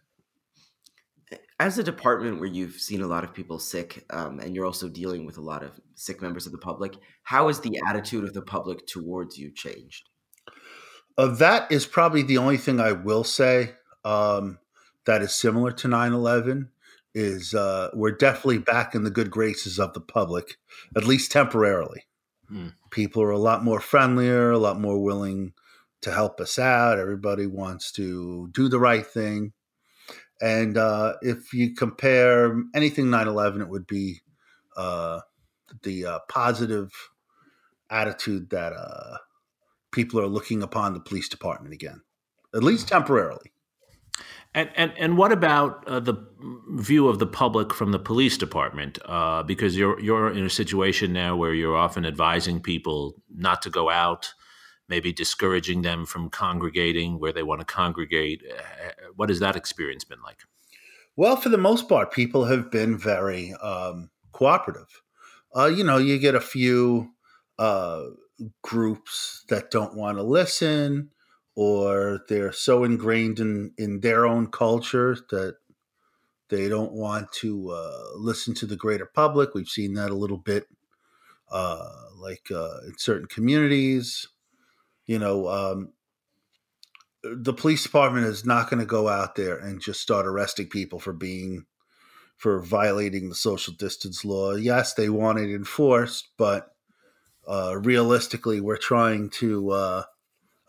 As 1.59 1.77
a 1.77 1.83
department 1.83 2.39
where 2.39 2.49
you've 2.49 2.75
seen 2.75 3.01
a 3.01 3.07
lot 3.07 3.23
of 3.23 3.33
people 3.33 3.59
sick 3.59 4.03
um, 4.09 4.39
and 4.39 4.55
you're 4.55 4.65
also 4.65 4.89
dealing 4.89 5.25
with 5.25 5.37
a 5.37 5.41
lot 5.41 5.61
of 5.61 5.79
sick 5.93 6.21
members 6.21 6.47
of 6.47 6.51
the 6.51 6.57
public 6.57 6.95
how 7.23 7.47
has 7.47 7.59
the 7.59 7.79
attitude 7.87 8.23
of 8.23 8.33
the 8.33 8.41
public 8.41 8.87
towards 8.87 9.37
you 9.37 9.51
changed? 9.53 10.09
Uh, 11.17 11.27
that 11.27 11.71
is 11.71 11.85
probably 11.85 12.23
the 12.23 12.37
only 12.37 12.57
thing 12.57 12.79
i 12.79 12.91
will 12.91 13.23
say 13.23 13.73
um, 14.03 14.57
that 15.05 15.21
is 15.21 15.35
similar 15.35 15.71
to 15.71 15.87
9-11 15.87 16.69
is 17.13 17.53
uh, 17.53 17.89
we're 17.93 18.11
definitely 18.11 18.57
back 18.57 18.95
in 18.95 19.03
the 19.03 19.09
good 19.09 19.29
graces 19.29 19.79
of 19.79 19.93
the 19.93 20.01
public 20.01 20.57
at 20.95 21.05
least 21.05 21.31
temporarily 21.31 22.05
hmm. 22.47 22.69
people 22.89 23.21
are 23.21 23.31
a 23.31 23.37
lot 23.37 23.63
more 23.63 23.79
friendlier 23.79 24.51
a 24.51 24.57
lot 24.57 24.79
more 24.79 25.01
willing 25.01 25.53
to 26.01 26.11
help 26.11 26.39
us 26.39 26.57
out 26.57 26.99
everybody 26.99 27.45
wants 27.45 27.91
to 27.91 28.49
do 28.53 28.67
the 28.69 28.79
right 28.79 29.05
thing 29.05 29.53
and 30.41 30.75
uh, 30.75 31.13
if 31.21 31.53
you 31.53 31.75
compare 31.75 32.59
anything 32.73 33.11
9 33.11 33.27
11, 33.27 33.61
it 33.61 33.69
would 33.69 33.85
be 33.85 34.21
uh, 34.75 35.19
the 35.83 36.05
uh, 36.05 36.19
positive 36.27 36.91
attitude 37.91 38.49
that 38.49 38.73
uh, 38.73 39.17
people 39.91 40.19
are 40.19 40.27
looking 40.27 40.63
upon 40.63 40.93
the 40.93 40.99
police 40.99 41.29
department 41.29 41.75
again, 41.75 42.01
at 42.55 42.63
least 42.63 42.87
temporarily. 42.87 43.53
And 44.53 44.69
and 44.75 44.91
and 44.97 45.17
what 45.17 45.31
about 45.31 45.87
uh, 45.87 46.01
the 46.01 46.15
view 46.71 47.07
of 47.07 47.19
the 47.19 47.27
public 47.27 47.73
from 47.73 47.91
the 47.91 47.99
police 47.99 48.37
department? 48.37 48.99
Uh, 49.05 49.43
because 49.43 49.77
you're 49.77 49.99
you're 49.99 50.29
in 50.29 50.45
a 50.45 50.49
situation 50.49 51.13
now 51.13 51.37
where 51.37 51.53
you're 51.53 51.77
often 51.77 52.05
advising 52.05 52.61
people 52.61 53.15
not 53.33 53.61
to 53.61 53.69
go 53.69 53.89
out, 53.89 54.33
maybe 54.89 55.13
discouraging 55.13 55.83
them 55.83 56.05
from 56.05 56.29
congregating 56.29 57.19
where 57.19 57.31
they 57.31 57.43
want 57.43 57.61
to 57.61 57.65
congregate. 57.65 58.43
Uh, 58.51 58.89
what 59.15 59.29
has 59.29 59.39
that 59.39 59.55
experience 59.55 60.03
been 60.03 60.21
like? 60.21 60.39
Well, 61.15 61.37
for 61.37 61.49
the 61.49 61.57
most 61.57 61.87
part, 61.87 62.11
people 62.11 62.45
have 62.45 62.71
been 62.71 62.97
very 62.97 63.53
um, 63.53 64.09
cooperative. 64.33 65.01
Uh, 65.55 65.65
you 65.65 65.83
know, 65.83 65.97
you 65.97 66.17
get 66.19 66.35
a 66.35 66.41
few 66.41 67.11
uh, 67.59 68.03
groups 68.61 69.45
that 69.49 69.71
don't 69.71 69.95
want 69.95 70.17
to 70.17 70.23
listen, 70.23 71.09
or 71.55 72.21
they're 72.29 72.53
so 72.53 72.83
ingrained 72.83 73.39
in 73.39 73.73
in 73.77 73.99
their 74.01 74.25
own 74.25 74.47
culture 74.47 75.17
that 75.29 75.57
they 76.49 76.67
don't 76.67 76.93
want 76.93 77.31
to 77.31 77.69
uh, 77.69 78.17
listen 78.17 78.53
to 78.55 78.65
the 78.65 78.75
greater 78.75 79.05
public. 79.05 79.53
We've 79.53 79.67
seen 79.67 79.93
that 79.93 80.11
a 80.11 80.15
little 80.15 80.37
bit, 80.37 80.67
uh, 81.51 81.89
like 82.17 82.51
uh, 82.51 82.79
in 82.87 82.97
certain 82.97 83.27
communities 83.27 84.27
you 85.11 85.19
know, 85.19 85.49
um, 85.49 85.93
the 87.21 87.53
police 87.53 87.83
department 87.83 88.25
is 88.27 88.45
not 88.45 88.69
going 88.69 88.79
to 88.79 88.85
go 88.85 89.09
out 89.09 89.35
there 89.35 89.57
and 89.57 89.81
just 89.81 89.99
start 89.99 90.25
arresting 90.25 90.67
people 90.67 90.99
for 90.99 91.11
being 91.11 91.65
for 92.37 92.61
violating 92.61 93.27
the 93.27 93.35
social 93.35 93.73
distance 93.73 94.23
law. 94.23 94.53
Yes, 94.53 94.93
they 94.93 95.09
want 95.09 95.37
it 95.39 95.53
enforced, 95.53 96.29
but 96.37 96.69
uh, 97.47 97.77
realistically, 97.77 98.61
we're 98.61 98.77
trying 98.77 99.29
to 99.31 99.71
uh, 99.71 100.03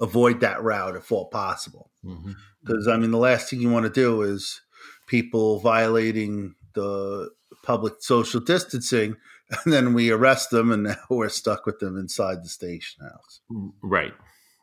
avoid 0.01 0.41
that 0.41 0.63
route 0.63 0.97
if 0.97 1.13
all 1.13 1.27
possible. 1.27 1.91
Because 2.03 2.87
mm-hmm. 2.87 2.91
I 2.91 2.97
mean, 2.97 3.11
the 3.11 3.19
last 3.19 3.49
thing 3.49 3.61
you 3.61 3.71
want 3.71 3.85
to 3.85 4.01
do 4.01 4.23
is 4.23 4.61
people 5.07 5.59
violating 5.61 6.55
the 6.75 7.31
public 7.63 7.95
social 8.01 8.41
distancing, 8.41 9.17
and 9.65 9.73
then 9.73 9.95
we 9.95 10.11
arrest 10.11 10.51
them, 10.51 10.73
and 10.73 10.85
now 10.85 10.97
we're 11.11 11.29
stuck 11.29 11.67
with 11.67 11.79
them 11.79 11.97
inside 11.97 12.43
the 12.43 12.49
station 12.49 13.05
house. 13.05 13.41
Right. 13.83 14.15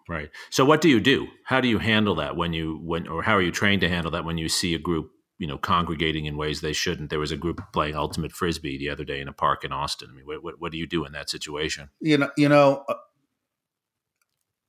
Right. 0.07 0.31
So 0.49 0.65
what 0.65 0.81
do 0.81 0.89
you 0.89 0.99
do? 0.99 1.27
How 1.45 1.61
do 1.61 1.67
you 1.67 1.77
handle 1.77 2.15
that 2.15 2.35
when 2.35 2.51
you 2.51 2.79
when 2.83 3.07
or 3.07 3.21
how 3.21 3.35
are 3.35 3.43
you 3.43 3.51
trained 3.51 3.81
to 3.81 3.89
handle 3.89 4.09
that 4.11 4.25
when 4.25 4.39
you 4.39 4.49
see 4.49 4.73
a 4.73 4.79
group, 4.79 5.11
you 5.37 5.45
know, 5.45 5.59
congregating 5.59 6.25
in 6.25 6.35
ways 6.35 6.61
they 6.61 6.73
shouldn't? 6.73 7.11
There 7.11 7.19
was 7.19 7.31
a 7.31 7.37
group 7.37 7.61
playing 7.71 7.95
ultimate 7.95 8.31
frisbee 8.31 8.79
the 8.79 8.89
other 8.89 9.03
day 9.03 9.21
in 9.21 9.27
a 9.27 9.33
park 9.33 9.63
in 9.63 9.71
Austin. 9.71 10.09
I 10.11 10.15
mean, 10.15 10.25
what 10.25 10.43
what, 10.43 10.59
what 10.59 10.71
do 10.71 10.79
you 10.79 10.87
do 10.87 11.05
in 11.05 11.11
that 11.11 11.29
situation? 11.29 11.91
You 12.01 12.17
know, 12.17 12.31
you 12.35 12.49
know, 12.49 12.85
uh, 12.89 12.95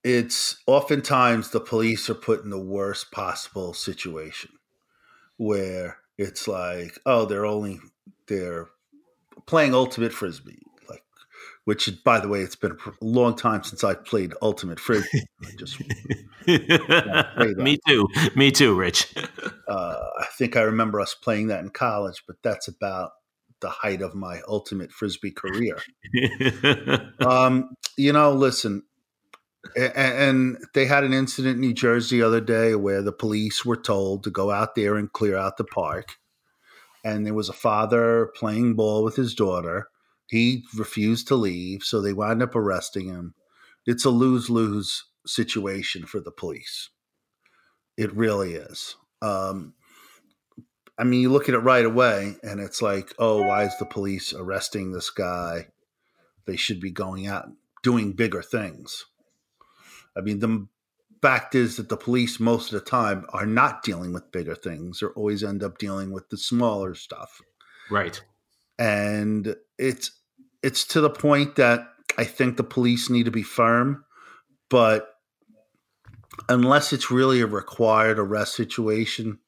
it's 0.02 0.62
oftentimes 0.66 1.50
the 1.50 1.60
police 1.60 2.08
are 2.08 2.14
put 2.14 2.44
in 2.44 2.50
the 2.50 2.60
worst 2.60 3.10
possible 3.10 3.74
situation 3.74 4.50
where 5.36 5.98
it's 6.18 6.46
like, 6.46 6.98
oh, 7.06 7.24
they're 7.24 7.46
only 7.46 7.80
they're 8.26 8.68
playing 9.46 9.74
ultimate 9.74 10.12
frisbee 10.12 10.62
like 10.88 11.02
which 11.64 11.90
by 12.04 12.18
the 12.20 12.28
way, 12.28 12.40
it's 12.40 12.56
been 12.56 12.72
a 12.72 13.04
long 13.04 13.36
time 13.36 13.62
since 13.62 13.84
I 13.84 13.94
played 13.94 14.32
Ultimate 14.42 14.80
Frisbee. 14.80 15.24
just 15.58 15.80
me 16.46 17.78
too, 17.86 18.08
me 18.34 18.50
too, 18.50 18.74
Rich. 18.74 19.14
uh, 19.68 20.04
I 20.18 20.26
think 20.36 20.56
I 20.56 20.62
remember 20.62 21.00
us 21.00 21.14
playing 21.14 21.48
that 21.48 21.62
in 21.62 21.70
college, 21.70 22.24
but 22.26 22.36
that's 22.42 22.66
about 22.66 23.10
the 23.60 23.68
height 23.68 24.00
of 24.00 24.14
my 24.14 24.40
Ultimate 24.48 24.90
Frisbee 24.90 25.32
career. 25.32 25.76
um, 27.20 27.70
you 27.96 28.12
know, 28.12 28.32
listen, 28.32 28.82
and, 29.76 30.58
they 30.74 30.86
had 30.86 31.04
an 31.04 31.12
incident 31.12 31.56
in 31.56 31.60
New 31.60 31.74
Jersey 31.74 32.18
the 32.18 32.26
other 32.26 32.40
day 32.40 32.74
where 32.74 33.02
the 33.02 33.12
police 33.12 33.64
were 33.64 33.76
told 33.76 34.24
to 34.24 34.30
go 34.30 34.50
out 34.50 34.74
there 34.74 34.96
and 34.96 35.12
clear 35.12 35.36
out 35.36 35.56
the 35.56 35.64
park, 35.64 36.16
and 37.04 37.26
there 37.26 37.34
was 37.34 37.48
a 37.48 37.54
father 37.54 38.30
playing 38.36 38.74
ball 38.74 39.02
with 39.02 39.16
his 39.16 39.34
daughter 39.34 39.88
he 40.30 40.64
refused 40.76 41.26
to 41.28 41.34
leave, 41.34 41.82
so 41.82 42.00
they 42.00 42.12
wind 42.12 42.40
up 42.40 42.54
arresting 42.54 43.08
him. 43.08 43.34
It's 43.84 44.04
a 44.04 44.10
lose 44.10 44.48
lose 44.48 45.04
situation 45.26 46.06
for 46.06 46.20
the 46.20 46.30
police. 46.30 46.90
It 47.96 48.14
really 48.14 48.54
is. 48.54 48.94
Um, 49.20 49.74
I 50.96 51.02
mean, 51.02 51.20
you 51.20 51.30
look 51.30 51.48
at 51.48 51.56
it 51.56 51.58
right 51.58 51.84
away, 51.84 52.36
and 52.44 52.60
it's 52.60 52.80
like, 52.80 53.12
oh, 53.18 53.42
why 53.42 53.64
is 53.64 53.76
the 53.78 53.86
police 53.86 54.32
arresting 54.32 54.92
this 54.92 55.10
guy? 55.10 55.66
They 56.46 56.56
should 56.56 56.80
be 56.80 56.92
going 56.92 57.26
out 57.26 57.48
doing 57.82 58.12
bigger 58.12 58.40
things. 58.40 59.06
I 60.20 60.24
mean, 60.24 60.38
the 60.38 60.66
fact 61.22 61.54
is 61.54 61.76
that 61.76 61.88
the 61.88 61.96
police, 61.96 62.38
most 62.38 62.72
of 62.72 62.82
the 62.82 62.90
time, 62.90 63.26
are 63.30 63.46
not 63.46 63.82
dealing 63.82 64.12
with 64.12 64.32
bigger 64.32 64.54
things, 64.54 65.02
or 65.02 65.10
always 65.10 65.42
end 65.42 65.62
up 65.62 65.78
dealing 65.78 66.12
with 66.12 66.28
the 66.28 66.36
smaller 66.36 66.94
stuff. 66.94 67.40
Right. 67.90 68.20
And 68.78 69.56
it's 69.78 70.12
it's 70.62 70.86
to 70.88 71.00
the 71.00 71.10
point 71.10 71.56
that 71.56 71.88
I 72.18 72.24
think 72.24 72.56
the 72.56 72.64
police 72.64 73.08
need 73.10 73.24
to 73.24 73.30
be 73.30 73.42
firm, 73.42 74.04
but 74.68 75.14
unless 76.48 76.92
it's 76.92 77.10
really 77.10 77.40
a 77.40 77.46
required 77.46 78.18
arrest 78.18 78.54
situation, 78.54 79.38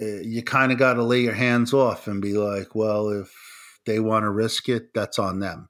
eh, 0.00 0.20
you 0.22 0.42
kind 0.42 0.72
of 0.72 0.78
got 0.78 0.94
to 0.94 1.02
lay 1.02 1.20
your 1.20 1.34
hands 1.34 1.72
off 1.72 2.06
and 2.06 2.22
be 2.22 2.34
like, 2.34 2.74
well, 2.74 3.08
if 3.08 3.32
they 3.86 4.00
want 4.00 4.24
to 4.24 4.30
risk 4.30 4.68
it, 4.68 4.92
that's 4.94 5.18
on 5.18 5.40
them. 5.40 5.68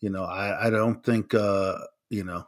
You 0.00 0.10
know, 0.10 0.24
I, 0.24 0.66
I 0.66 0.70
don't 0.70 1.04
think, 1.04 1.32
uh, 1.34 1.78
you 2.10 2.24
know, 2.24 2.46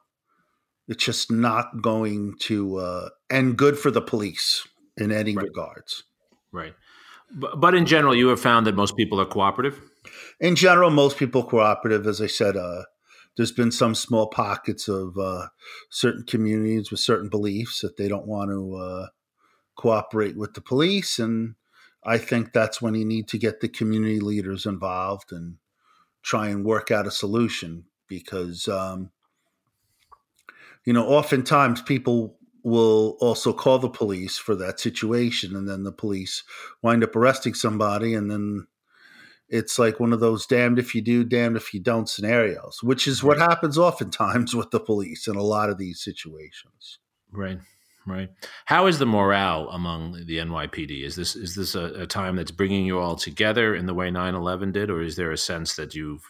it's 0.89 1.05
just 1.05 1.31
not 1.31 1.83
going 1.83 2.35
to 2.41 2.77
uh, 2.77 3.09
end 3.31 3.57
good 3.57 3.79
for 3.79 3.91
the 3.91 4.03
police 4.03 4.67
in 4.97 5.13
any 5.13 5.35
right. 5.35 5.45
regards. 5.45 6.05
Right. 6.53 6.75
But, 7.31 7.61
but 7.61 7.75
in 7.75 7.87
general, 7.87 8.15
you 8.15 8.29
have 8.29 8.41
found 8.41 8.67
that 8.67 8.75
most 8.75 8.97
people 8.97 9.21
are 9.21 9.27
cooperative? 9.27 9.81
in 10.41 10.57
general, 10.57 10.91
most 10.91 11.19
people 11.19 11.43
cooperative. 11.43 12.07
As 12.07 12.21
I 12.21 12.27
said, 12.27 12.57
uh, 12.57 12.85
there's 13.37 13.53
been 13.53 13.73
some 13.73 13.95
small 13.95 14.29
pockets 14.29 14.89
of 14.89 15.17
uh, 15.19 15.49
certain 15.91 16.25
communities 16.25 16.91
with 16.91 17.01
certain 17.01 17.29
beliefs 17.29 17.81
that 17.81 17.97
they 17.97 18.09
don't 18.09 18.27
want 18.27 18.51
to 18.51 18.77
uh, 18.77 19.07
cooperate 19.77 20.37
with 20.37 20.55
the 20.55 20.61
police, 20.61 21.19
and 21.19 21.55
I 22.05 22.19
think 22.19 22.53
that's 22.53 22.81
when 22.81 22.95
you 22.95 23.05
need 23.05 23.29
to 23.29 23.39
get 23.39 23.61
the 23.61 23.69
community 23.69 24.21
leaders 24.21 24.67
involved 24.67 25.33
and 25.33 25.57
try 26.23 26.49
and 26.49 26.65
work 26.65 26.91
out 26.91 27.07
a 27.07 27.11
solution 27.11 27.85
because. 28.09 28.69
Um, 28.69 29.11
you 30.87 30.93
know, 30.93 31.07
oftentimes 31.07 31.83
people 31.83 32.39
will 32.63 33.19
also 33.21 33.53
call 33.53 33.79
the 33.79 33.91
police 33.91 34.39
for 34.39 34.57
that 34.57 34.81
situation, 34.81 35.55
and 35.55 35.69
then 35.69 35.85
the 35.85 35.93
police 35.93 36.43
wind 36.83 37.05
up 37.05 37.15
arresting 37.15 37.55
somebody, 37.55 38.15
and 38.15 38.31
then 38.31 38.67
it's 39.49 39.79
like 39.79 40.01
one 40.01 40.13
of 40.13 40.21
those 40.21 40.47
damned 40.47 40.79
if 40.79 40.95
you 40.95 41.03
do, 41.03 41.23
damned 41.23 41.57
if 41.57 41.75
you 41.75 41.81
don't 41.81 42.09
scenarios, 42.09 42.83
which 42.83 43.07
is 43.07 43.23
what 43.23 43.39
happens 43.39 43.77
oftentimes 43.77 44.55
with 44.57 44.71
the 44.71 44.81
police 44.81 45.29
in 45.29 45.37
a 45.37 45.43
lot 45.43 45.69
of 45.69 45.79
these 45.79 46.01
situations. 46.03 46.99
Right. 47.31 47.59
Right. 48.09 48.31
How 48.67 48.87
is 48.87 49.01
the 49.01 49.07
morale 49.07 49.69
among 49.71 50.13
the 50.27 50.39
NYPD? 50.39 51.05
Is 51.05 51.17
this 51.17 51.35
is 51.35 51.57
this 51.57 51.75
a, 51.75 52.03
a 52.03 52.07
time 52.07 52.37
that's 52.37 52.53
bringing 52.53 52.87
you 52.87 53.01
all 53.01 53.17
together 53.17 53.75
in 53.75 53.87
the 53.87 53.95
way 53.95 54.11
9/11 54.11 54.73
did, 54.73 54.91
or 54.91 55.03
is 55.03 55.17
there 55.17 55.33
a 55.33 55.37
sense 55.37 55.75
that 55.75 55.97
you've 55.97 56.23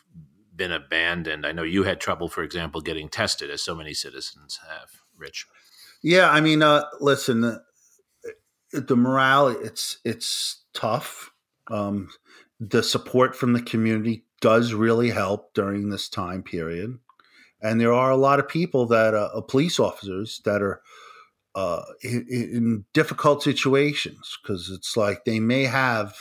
been 0.57 0.73
abandoned? 0.73 1.47
I 1.47 1.53
know 1.53 1.63
you 1.63 1.85
had 1.85 2.01
trouble, 2.01 2.29
for 2.29 2.43
example, 2.43 2.81
getting 2.81 3.09
tested, 3.09 3.51
as 3.51 3.63
so 3.63 3.75
many 3.75 3.95
citizens 3.95 4.61
have. 4.69 4.91
Rich. 5.17 5.47
Yeah, 6.03 6.31
I 6.31 6.41
mean, 6.41 6.63
uh, 6.63 6.85
listen, 7.01 7.41
the, 7.41 7.63
the 8.73 8.97
morale 8.97 9.49
it's 9.49 9.99
it's 10.05 10.65
tough. 10.75 11.31
Um, 11.71 12.11
the 12.61 12.83
support 12.83 13.35
from 13.35 13.53
the 13.53 13.63
community 13.63 14.25
does 14.41 14.75
really 14.75 15.11
help 15.11 15.55
during 15.55 15.89
this 15.89 16.09
time 16.09 16.43
period. 16.43 16.99
And 17.63 17.81
there 17.81 17.93
are 17.93 18.11
a 18.11 18.17
lot 18.17 18.39
of 18.39 18.49
people 18.49 18.87
that 18.87 19.15
uh, 19.15 19.31
uh 19.35 19.41
police 19.41 19.81
officers 19.81 20.41
that 20.45 20.63
are 20.63 20.83
uh, 21.55 21.83
in, 22.03 22.27
in, 22.29 22.85
difficult 22.93 23.43
situations 23.43 24.39
because 24.43 24.71
it's 24.71 24.97
like 24.97 25.25
they 25.25 25.41
may 25.41 25.65
have. 25.65 26.15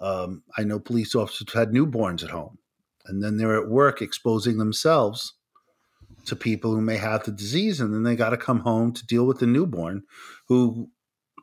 Um, 0.00 0.42
I 0.56 0.62
know 0.62 0.78
police 0.78 1.14
officers 1.14 1.52
had 1.52 1.70
newborns 1.70 2.22
at 2.22 2.30
home, 2.30 2.58
and 3.06 3.22
then 3.22 3.36
they're 3.36 3.60
at 3.60 3.68
work 3.68 4.00
exposing 4.00 4.58
themselves 4.58 5.34
to 6.26 6.36
people 6.36 6.74
who 6.74 6.80
may 6.80 6.96
have 6.96 7.24
the 7.24 7.32
disease, 7.32 7.80
and 7.80 7.92
then 7.92 8.02
they 8.02 8.16
got 8.16 8.30
to 8.30 8.36
come 8.36 8.60
home 8.60 8.92
to 8.92 9.06
deal 9.06 9.26
with 9.26 9.38
the 9.38 9.46
newborn 9.46 10.02
who 10.48 10.88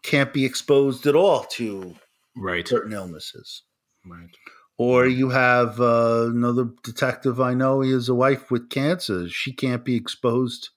can't 0.04 0.34
be 0.34 0.46
exposed 0.46 1.06
at 1.06 1.16
all 1.16 1.44
to 1.44 1.96
right. 2.36 2.68
certain 2.68 2.94
illnesses. 2.94 3.64
Right. 4.06 4.30
Or 4.78 5.06
you 5.06 5.30
have 5.30 5.80
uh, 5.80 6.28
another 6.30 6.70
detective 6.84 7.40
I 7.40 7.54
know. 7.54 7.82
He 7.82 7.92
has 7.92 8.10
a 8.10 8.16
wife 8.16 8.50
with 8.50 8.70
cancer. 8.70 9.30
She 9.30 9.54
can't 9.54 9.86
be 9.86 9.96
exposed 9.96 10.70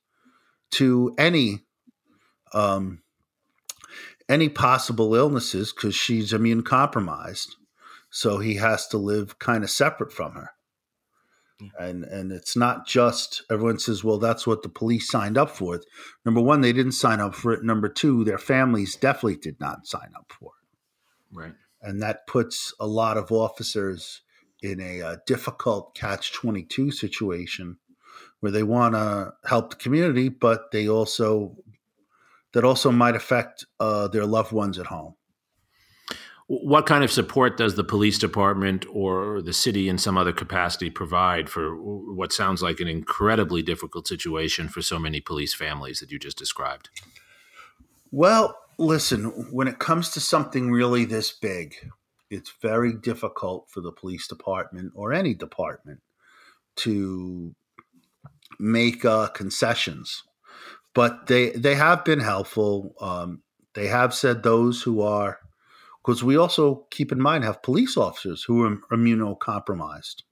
to 0.73 1.15
any 1.17 1.61
um, 2.53 3.03
any 4.29 4.49
possible 4.49 5.15
illnesses 5.15 5.73
because 5.73 5.95
she's 5.95 6.33
immune 6.33 6.63
compromised. 6.63 7.57
So 8.11 8.39
he 8.39 8.57
has 8.57 8.87
to 8.89 8.99
live 8.99 9.39
kind 9.39 9.65
of 9.65 9.71
separate 9.71 10.13
from 10.13 10.33
her. 10.33 10.51
And 11.79 12.05
and 12.05 12.33
it's 12.33 12.57
not 12.57 12.87
just 12.87 13.43
everyone 13.51 13.79
says, 13.79 14.05
well, 14.05 14.19
that's 14.19 14.47
what 14.47 14.63
the 14.63 14.69
police 14.69 15.11
signed 15.11 15.39
up 15.39 15.51
for. 15.51 15.81
Number 16.25 16.41
one, 16.41 16.61
they 16.61 16.73
didn't 16.73 16.93
sign 16.93 17.21
up 17.21 17.35
for 17.35 17.53
it. 17.53 17.63
Number 17.63 17.89
two, 17.89 18.25
their 18.25 18.39
families 18.39 18.97
definitely 18.97 19.37
did 19.37 19.61
not 19.61 19.87
sign 19.87 20.11
up 20.17 20.33
for 20.39 20.53
it. 20.61 21.37
Right 21.37 21.55
and 21.85 22.03
that 22.03 22.27
puts 22.27 22.75
a 22.81 22.87
lot 22.87 23.17
of 23.17 23.31
officers 23.31 24.23
in 24.63 24.81
a, 24.81 25.01
a 25.01 25.07
uh, 25.07 25.17
difficult 25.27 25.95
catch 25.95 26.33
22 26.33 26.91
situation 26.91 27.77
where 28.41 28.51
they 28.51 28.63
want 28.63 28.95
to 28.95 29.33
help 29.47 29.71
the 29.71 29.77
community 29.77 30.29
but 30.29 30.71
they 30.73 30.89
also 30.89 31.55
that 32.55 32.65
also 32.65 32.91
might 32.91 33.17
affect 33.17 33.67
uh, 33.81 34.09
their 34.09 34.25
loved 34.25 34.53
ones 34.53 34.79
at 34.79 34.87
home 34.87 35.15
what 36.47 36.85
kind 36.85 37.03
of 37.03 37.11
support 37.11 37.57
does 37.57 37.75
the 37.75 37.85
police 37.85 38.19
department 38.19 38.85
or 38.93 39.41
the 39.41 39.53
city 39.53 39.89
in 39.89 39.97
some 39.97 40.19
other 40.19 40.33
capacity 40.33 40.91
provide 40.91 41.49
for 41.49 41.75
what 41.75 42.33
sounds 42.33 42.63
like 42.63 42.81
an 42.81 42.89
incredibly 42.89 43.63
difficult 43.63 44.07
situation 44.07 44.69
for 44.69 44.83
so 44.83 44.99
many 44.99 45.21
police 45.21 45.55
families 45.55 46.01
that 46.01 46.11
you 46.11 46.19
just 46.19 46.37
described 46.37 46.91
well 48.11 48.57
Listen, 48.79 49.25
when 49.53 49.69
it 49.69 49.79
comes 49.79 50.11
to 50.11 50.21
something 50.21 50.71
really 50.71 51.05
this 51.05 51.31
big, 51.31 51.75
it's 52.29 52.53
very 52.61 52.93
difficult 52.93 53.71
for 53.71 53.81
the 53.81 53.93
police 53.93 54.27
department 54.27 54.93
or 54.97 55.13
any 55.13 55.35
department 55.35 56.01
to 56.77 57.55
make 58.59 59.05
uh, 59.05 59.29
concessions. 59.29 60.25
But 60.93 61.29
they 61.29 61.51
they 61.51 61.77
have 61.77 62.05
been 62.05 62.21
helpful. 62.21 62.95
Um, 63.01 63.43
they 63.75 63.87
have 63.89 64.13
said 64.13 64.43
those 64.43 64.83
who 64.83 65.03
are, 65.03 65.39
because 66.05 66.23
we 66.23 66.37
also 66.37 66.87
keep 66.91 67.13
in 67.13 67.21
mind 67.21 67.45
have 67.45 67.63
police 67.63 67.97
officers 67.97 68.45
who 68.45 68.65
are 68.65 68.77
immunocompromised, 68.93 70.23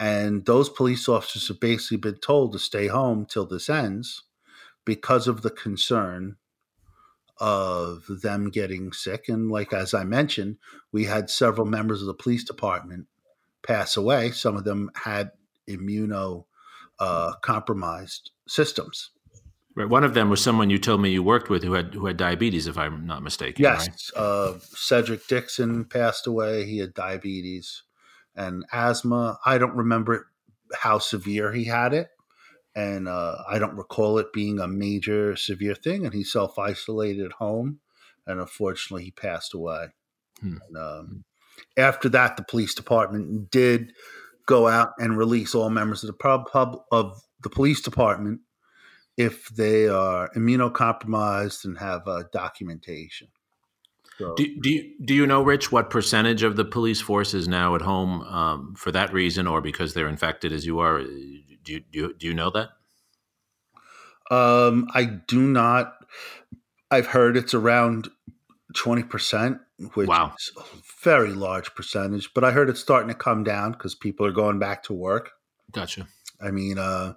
and 0.00 0.44
those 0.46 0.68
police 0.68 1.08
officers 1.08 1.48
have 1.48 1.60
basically 1.60 1.98
been 1.98 2.16
told 2.18 2.52
to 2.52 2.58
stay 2.58 2.88
home 2.88 3.26
till 3.26 3.46
this 3.46 3.70
ends 3.70 4.24
because 4.84 5.28
of 5.28 5.42
the 5.42 5.50
concern 5.50 6.36
of 7.38 8.04
them 8.08 8.50
getting 8.50 8.92
sick. 8.92 9.28
And 9.28 9.50
like 9.50 9.72
as 9.72 9.94
I 9.94 10.04
mentioned, 10.04 10.56
we 10.92 11.04
had 11.04 11.30
several 11.30 11.66
members 11.66 12.00
of 12.00 12.06
the 12.06 12.14
police 12.14 12.44
department 12.44 13.06
pass 13.66 13.96
away. 13.96 14.30
Some 14.30 14.56
of 14.56 14.64
them 14.64 14.90
had 14.94 15.30
immuno 15.68 16.44
uh, 16.98 17.32
systems. 18.46 19.10
Right. 19.76 19.88
One 19.88 20.04
of 20.04 20.14
them 20.14 20.30
was 20.30 20.40
someone 20.40 20.70
you 20.70 20.78
told 20.78 21.00
me 21.00 21.10
you 21.10 21.22
worked 21.22 21.50
with 21.50 21.64
who 21.64 21.72
had 21.72 21.94
who 21.94 22.06
had 22.06 22.16
diabetes, 22.16 22.68
if 22.68 22.78
I'm 22.78 23.06
not 23.06 23.22
mistaken. 23.22 23.62
Yes, 23.62 23.88
right? 24.14 24.22
uh, 24.22 24.58
Cedric 24.60 25.26
Dixon 25.26 25.84
passed 25.84 26.26
away. 26.28 26.64
He 26.64 26.78
had 26.78 26.94
diabetes 26.94 27.82
and 28.36 28.64
asthma. 28.72 29.38
I 29.44 29.58
don't 29.58 29.74
remember 29.74 30.28
how 30.74 30.98
severe 30.98 31.52
he 31.52 31.64
had 31.64 31.92
it, 31.92 32.08
and 32.76 33.08
uh, 33.08 33.36
I 33.48 33.58
don't 33.58 33.76
recall 33.76 34.18
it 34.18 34.32
being 34.32 34.60
a 34.60 34.68
major 34.68 35.34
severe 35.34 35.74
thing. 35.74 36.04
And 36.04 36.14
he 36.14 36.22
self 36.22 36.56
isolated 36.56 37.26
at 37.26 37.32
home, 37.32 37.80
and 38.28 38.38
unfortunately, 38.40 39.04
he 39.04 39.10
passed 39.10 39.54
away. 39.54 39.88
Hmm. 40.40 40.56
And, 40.68 40.76
um, 40.76 41.24
after 41.76 42.08
that, 42.10 42.36
the 42.36 42.44
police 42.44 42.74
department 42.74 43.50
did 43.50 43.92
go 44.46 44.68
out 44.68 44.92
and 44.98 45.18
release 45.18 45.54
all 45.54 45.70
members 45.70 46.02
of 46.02 46.08
the 46.08 46.12
pub, 46.12 46.50
pub 46.50 46.78
of 46.92 47.22
the 47.42 47.50
police 47.50 47.80
department 47.80 48.40
if 49.16 49.48
they 49.48 49.88
are 49.88 50.30
immunocompromised 50.36 51.64
and 51.64 51.78
have 51.78 52.06
uh, 52.08 52.24
documentation. 52.32 53.28
So, 54.18 54.34
Do, 54.34 54.60
do 54.60 54.70
you 54.70 54.94
do 55.04 55.14
you 55.14 55.26
know, 55.26 55.42
Rich, 55.42 55.72
what 55.72 55.90
percentage 55.90 56.42
of 56.44 56.54
the 56.56 56.64
police 56.64 57.00
force 57.00 57.34
is 57.34 57.48
now 57.48 57.74
at 57.74 57.82
home 57.82 58.22
um, 58.22 58.74
for 58.76 58.92
that 58.92 59.12
reason, 59.12 59.46
or 59.46 59.60
because 59.60 59.94
they're 59.94 60.08
infected 60.08 60.52
as 60.52 60.64
you 60.64 60.78
are? 60.78 61.02
Do 61.02 61.72
you, 61.72 61.80
do 61.80 61.98
you, 61.98 62.14
do 62.16 62.26
you 62.26 62.34
know 62.34 62.50
that? 62.50 62.68
um, 64.30 64.86
I 64.94 65.04
do 65.04 65.40
not. 65.40 65.94
I've 66.90 67.06
heard 67.06 67.36
it's 67.36 67.54
around 67.54 68.08
twenty 68.76 69.02
percent, 69.02 69.58
which 69.94 70.08
Wow. 70.08 70.34
is 70.38 70.52
a 70.56 70.62
very 71.02 71.32
large 71.32 71.74
percentage. 71.74 72.32
But 72.34 72.44
I 72.44 72.52
heard 72.52 72.68
it's 72.68 72.80
starting 72.80 73.08
to 73.08 73.14
come 73.14 73.42
down 73.42 73.72
because 73.72 73.94
people 73.96 74.26
are 74.26 74.32
going 74.32 74.60
back 74.60 74.84
to 74.84 74.92
work. 74.92 75.30
Gotcha. 75.72 76.06
I 76.40 76.50
mean, 76.52 76.78
uh, 76.78 77.14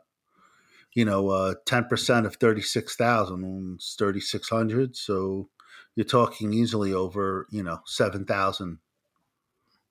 you 0.97 1.05
know, 1.05 1.29
uh, 1.29 1.53
ten 1.67 1.85
percent 1.85 2.25
of 2.25 2.37
thirty 2.37 2.61
six 2.61 2.95
thousand 2.95 3.77
is 3.77 3.95
thirty 3.99 4.19
six 4.19 4.49
hundred. 4.49 4.95
So 4.97 5.47
you're 5.95 6.05
talking 6.05 6.53
easily 6.53 6.91
over, 6.93 7.47
you 7.51 7.61
know, 7.61 7.79
seven 7.85 8.25
thousand 8.25 8.79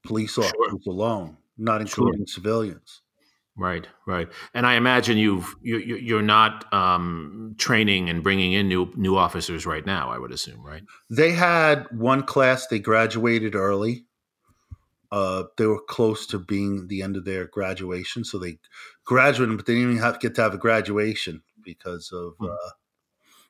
police 0.04 0.32
Sure. 0.34 0.44
officers 0.44 0.86
alone, 0.88 1.36
not 1.58 1.80
including 1.80 2.26
civilians. 2.26 3.02
Right, 3.58 3.86
right. 4.06 4.28
And 4.52 4.66
I 4.66 4.74
imagine 4.74 5.16
you've 5.16 5.54
you, 5.62 5.78
you- 5.78 5.96
you're 5.96 6.22
not 6.22 6.70
um, 6.74 7.54
training 7.56 8.10
and 8.10 8.22
bringing 8.22 8.52
in 8.52 8.68
new 8.68 8.92
new 8.96 9.16
officers 9.16 9.64
right 9.64 9.86
now. 9.86 10.10
I 10.10 10.18
would 10.18 10.32
assume, 10.32 10.66
right? 10.66 10.82
They 11.08 11.32
had 11.32 11.86
one 11.92 12.24
class; 12.24 12.66
they 12.66 12.80
graduated 12.80 13.54
early. 13.54 14.05
Uh, 15.12 15.44
they 15.56 15.66
were 15.66 15.80
close 15.80 16.26
to 16.26 16.38
being 16.38 16.88
the 16.88 17.02
end 17.02 17.16
of 17.16 17.24
their 17.24 17.46
graduation, 17.46 18.24
so 18.24 18.38
they 18.38 18.58
graduated, 19.04 19.56
but 19.56 19.66
they 19.66 19.74
didn't 19.74 19.90
even 19.92 20.02
have 20.02 20.20
get 20.20 20.34
to 20.34 20.42
have 20.42 20.54
a 20.54 20.58
graduation 20.58 21.42
because 21.64 22.10
of 22.12 22.34
Hmm. 22.38 22.46
uh, 22.46 22.70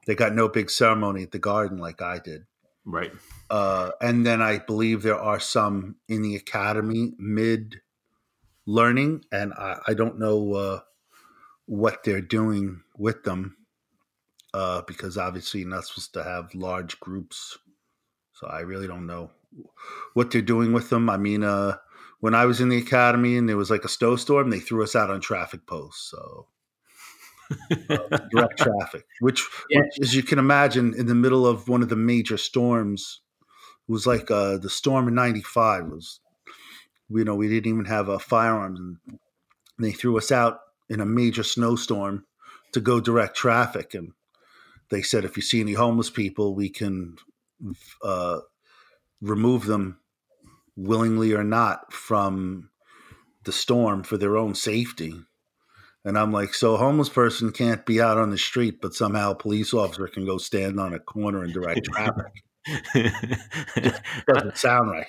they 0.07 0.15
got 0.15 0.35
no 0.35 0.49
big 0.49 0.71
ceremony 0.71 1.23
at 1.23 1.33
the 1.33 1.39
garden 1.39 1.79
like 1.79 2.01
I 2.01 2.19
did. 2.19 2.47
Right. 2.85 3.13
Uh, 3.51 3.91
and 4.01 4.25
then 4.25 4.41
I 4.43 4.59
believe 4.59 5.03
there 5.03 5.19
are 5.19 5.41
some 5.41 5.97
in 6.09 6.23
the 6.23 6.37
academy 6.37 7.15
mid 7.19 7.81
learning, 8.67 9.25
and 9.33 9.53
I, 9.55 9.79
I 9.87 9.95
don't 9.95 10.19
know 10.19 10.55
uh, 10.55 10.81
what 11.67 12.05
they're 12.05 12.21
doing 12.21 12.83
with 12.97 13.25
them 13.25 13.57
uh, 14.55 14.83
because 14.83 15.19
obviously 15.19 15.61
you're 15.61 15.69
not 15.69 15.85
supposed 15.85 16.15
to 16.15 16.25
have 16.25 16.55
large 16.55 16.99
groups. 17.01 17.59
So 18.33 18.47
I 18.47 18.61
really 18.61 18.87
don't 18.87 19.07
know 19.07 19.31
what 20.15 20.31
they're 20.31 20.43
doing 20.43 20.73
with 20.73 20.91
them. 20.91 21.09
I 21.11 21.17
mean, 21.17 21.45
uh, 21.45 21.77
when 22.21 22.35
I 22.35 22.47
was 22.47 22.61
in 22.61 22.69
the 22.69 22.79
academy 22.79 23.37
and 23.37 23.49
there 23.49 23.57
was 23.57 23.71
like 23.71 23.85
a 23.85 23.89
snowstorm, 23.89 24.51
they 24.51 24.61
threw 24.61 24.83
us 24.83 24.97
out 24.97 25.11
on 25.11 25.21
traffic 25.21 25.67
posts. 25.67 26.11
So 26.11 26.47
uh, 27.91 28.19
direct 28.31 28.59
traffic, 28.59 29.05
which, 29.21 29.47
Yeah. 29.71 29.81
which, 29.81 30.01
as 30.01 30.15
you 30.15 30.23
can 30.23 30.39
imagine, 30.39 30.95
in 30.95 31.07
the 31.07 31.15
middle 31.15 31.47
of 31.47 31.69
one 31.69 31.83
of 31.83 31.89
the 31.89 31.97
major 31.97 32.37
storms, 32.37 33.21
it 33.89 33.93
was 33.93 34.07
like 34.07 34.31
uh, 34.31 34.57
the 34.59 34.71
storm 34.71 35.09
in 35.09 35.15
'95 35.15 35.87
was. 35.87 36.21
You 37.09 37.25
know, 37.25 37.37
we 37.37 37.49
didn't 37.49 37.71
even 37.73 37.85
have 37.85 38.09
uh, 38.11 38.19
firearms, 38.19 38.81
and 38.81 38.97
they 39.79 39.93
threw 39.93 40.19
us 40.19 40.33
out 40.33 40.59
in 40.89 41.01
a 41.01 41.07
major 41.07 41.45
snowstorm 41.45 42.25
to 42.73 42.81
go 42.81 42.99
direct 43.01 43.37
traffic. 43.37 43.95
And 43.95 44.13
they 44.91 45.03
said, 45.03 45.25
if 45.25 45.37
you 45.37 45.43
see 45.43 45.61
any 45.61 45.75
homeless 45.75 46.11
people, 46.11 46.55
we 46.57 46.69
can 46.69 47.17
uh, 48.03 48.41
remove 49.21 49.67
them 49.67 49.99
willingly 50.77 51.33
or 51.33 51.45
not 51.45 51.93
from 51.93 52.71
the 53.45 53.53
storm 53.53 54.03
for 54.03 54.17
their 54.19 54.37
own 54.37 54.55
safety. 54.55 55.15
And 56.05 56.17
I'm 56.19 56.33
like, 56.33 56.55
so 56.55 56.75
a 56.75 56.79
homeless 56.79 57.09
person 57.09 57.51
can't 57.51 57.85
be 57.85 58.01
out 58.01 58.19
on 58.19 58.31
the 58.31 58.39
street, 58.39 58.81
but 58.81 58.95
somehow 58.95 59.33
a 59.33 59.37
police 59.37 59.75
officer 59.75 60.07
can 60.07 60.25
go 60.25 60.39
stand 60.39 60.79
on 60.79 60.95
a 60.95 61.01
corner 61.01 61.43
and 61.43 61.53
direct 61.53 61.85
traffic. 61.85 62.33
Doesn't 64.29 64.57
sound 64.57 64.91
right. 64.91 65.07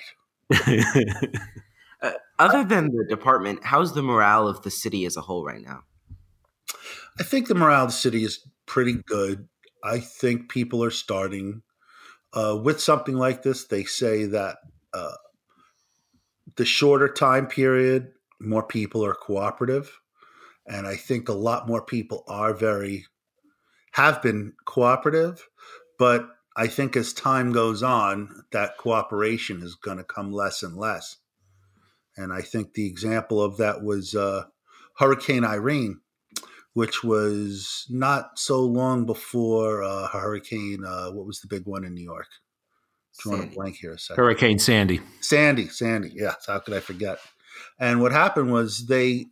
Uh, 1.99 2.11
other 2.37 2.63
than 2.63 2.85
the 2.95 3.05
department, 3.09 3.63
how's 3.63 3.93
the 3.93 4.03
morale 4.03 4.47
of 4.47 4.61
the 4.61 4.69
city 4.69 5.05
as 5.05 5.17
a 5.17 5.21
whole 5.21 5.43
right 5.43 5.63
now? 5.63 5.81
I 7.19 7.23
think 7.23 7.47
the 7.47 7.55
morale 7.55 7.85
of 7.85 7.89
the 7.89 7.93
city 7.93 8.23
is 8.23 8.47
pretty 8.67 9.01
good. 9.07 9.47
I 9.83 9.99
think 9.99 10.49
people 10.49 10.83
are 10.83 10.91
starting 10.91 11.63
uh, 12.33 12.57
with 12.61 12.81
something 12.81 13.15
like 13.15 13.43
this. 13.43 13.65
They 13.65 13.83
say 13.83 14.25
that 14.25 14.57
uh, 14.93 15.15
the 16.55 16.65
shorter 16.65 17.07
time 17.07 17.47
period, 17.47 18.11
more 18.39 18.63
people 18.63 19.05
are 19.05 19.15
cooperative, 19.15 19.99
and 20.65 20.87
I 20.87 20.95
think 20.95 21.29
a 21.29 21.33
lot 21.33 21.67
more 21.67 21.81
people 21.81 22.23
are 22.27 22.53
very 22.53 23.05
have 23.91 24.21
been 24.21 24.53
cooperative. 24.65 25.47
But 25.97 26.29
I 26.55 26.67
think 26.67 26.95
as 26.95 27.13
time 27.13 27.51
goes 27.51 27.83
on, 27.83 28.43
that 28.51 28.77
cooperation 28.77 29.61
is 29.61 29.75
going 29.75 29.97
to 29.97 30.03
come 30.03 30.31
less 30.31 30.63
and 30.63 30.75
less. 30.75 31.17
And 32.15 32.33
I 32.33 32.41
think 32.41 32.73
the 32.73 32.87
example 32.87 33.41
of 33.41 33.57
that 33.57 33.83
was 33.83 34.15
uh, 34.15 34.45
Hurricane 34.97 35.45
Irene 35.45 36.01
which 36.77 37.03
was 37.03 37.87
not 37.89 38.37
so 38.37 38.61
long 38.61 39.03
before 39.03 39.81
uh, 39.81 40.05
Hurricane. 40.09 40.85
Uh, 40.85 41.09
what 41.09 41.25
was 41.25 41.41
the 41.41 41.47
big 41.47 41.65
one 41.65 41.83
in 41.83 41.95
New 41.95 42.03
York? 42.03 42.27
Drawing 43.17 43.39
a 43.39 43.41
Sandy. 43.45 43.55
blank 43.55 43.75
here 43.77 43.93
a 43.93 43.97
second. 43.97 44.23
Hurricane 44.23 44.59
Sandy. 44.59 45.01
Sandy, 45.19 45.69
Sandy. 45.69 46.11
Yes, 46.13 46.45
how 46.45 46.59
could 46.59 46.75
I 46.75 46.79
forget? 46.79 47.17
And 47.79 47.99
what 47.99 48.11
happened 48.11 48.51
was 48.51 48.85
they 48.85 49.25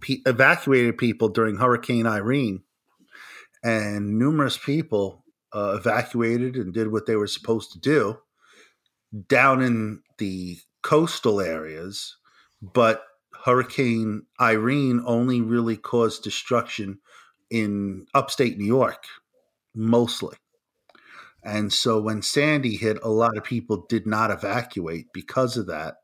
pe- 0.00 0.22
evacuated 0.26 0.98
people 0.98 1.28
during 1.28 1.58
Hurricane 1.58 2.04
Irene, 2.04 2.64
and 3.62 4.18
numerous 4.18 4.58
people 4.58 5.24
uh, 5.54 5.76
evacuated 5.78 6.56
and 6.56 6.74
did 6.74 6.90
what 6.90 7.06
they 7.06 7.14
were 7.14 7.28
supposed 7.28 7.70
to 7.74 7.78
do 7.78 8.18
down 9.28 9.62
in 9.62 10.02
the 10.18 10.58
coastal 10.82 11.40
areas, 11.40 12.16
but 12.60 13.04
Hurricane 13.44 14.26
Irene 14.40 15.02
only 15.06 15.40
really 15.40 15.76
caused 15.76 16.22
destruction 16.22 16.98
in 17.50 18.06
upstate 18.14 18.58
New 18.58 18.66
York, 18.66 19.04
mostly. 19.74 20.36
And 21.42 21.72
so 21.72 22.00
when 22.00 22.20
Sandy 22.22 22.76
hit, 22.76 22.98
a 23.02 23.08
lot 23.08 23.36
of 23.36 23.44
people 23.44 23.86
did 23.88 24.06
not 24.06 24.30
evacuate 24.30 25.06
because 25.12 25.56
of 25.56 25.66
that. 25.66 25.96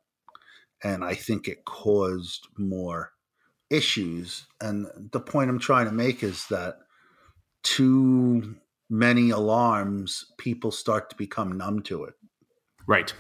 And 0.83 1.05
I 1.05 1.14
think 1.14 1.49
it 1.49 1.64
caused 1.64 2.47
more 2.57 3.12
issues. 3.70 4.47
And 4.61 4.87
the 5.12 5.20
point 5.20 5.51
I'm 5.51 5.59
trying 5.59 5.87
to 5.87 5.92
make 5.92 6.23
is 6.23 6.47
that 6.49 6.79
too 7.62 8.57
many 8.88 9.31
alarms, 9.31 10.27
people 10.38 10.70
start 10.70 11.11
to 11.11 11.16
become 11.16 11.57
numb 11.57 11.83
to 11.83 12.05
it. 12.05 12.14
Right. 12.87 13.12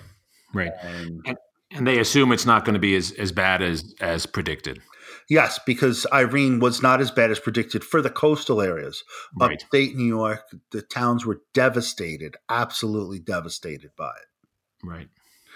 Right. 0.52 0.72
And 0.82 1.20
And 1.24 1.36
they 1.80 1.98
assume 1.98 2.32
it's 2.32 2.46
not 2.46 2.64
going 2.64 2.74
to 2.74 2.80
be 2.80 2.94
as, 2.94 3.12
as 3.12 3.32
bad 3.32 3.62
as 3.62 3.94
as 4.00 4.26
predicted. 4.26 4.80
yes, 5.28 5.58
because 5.66 6.06
Irene 6.12 6.60
was 6.60 6.82
not 6.82 7.00
as 7.00 7.10
bad 7.10 7.30
as 7.30 7.38
predicted 7.38 7.84
for 7.84 8.02
the 8.02 8.10
coastal 8.10 8.60
areas. 8.60 9.02
Right. 9.38 9.52
Upstate 9.52 9.96
New 9.96 10.04
York, 10.06 10.42
the 10.70 10.82
towns 10.82 11.24
were 11.24 11.40
devastated, 11.52 12.36
absolutely 12.48 13.20
devastated 13.20 13.90
by 13.96 14.10
it. 14.10 14.86
Right. 14.86 15.08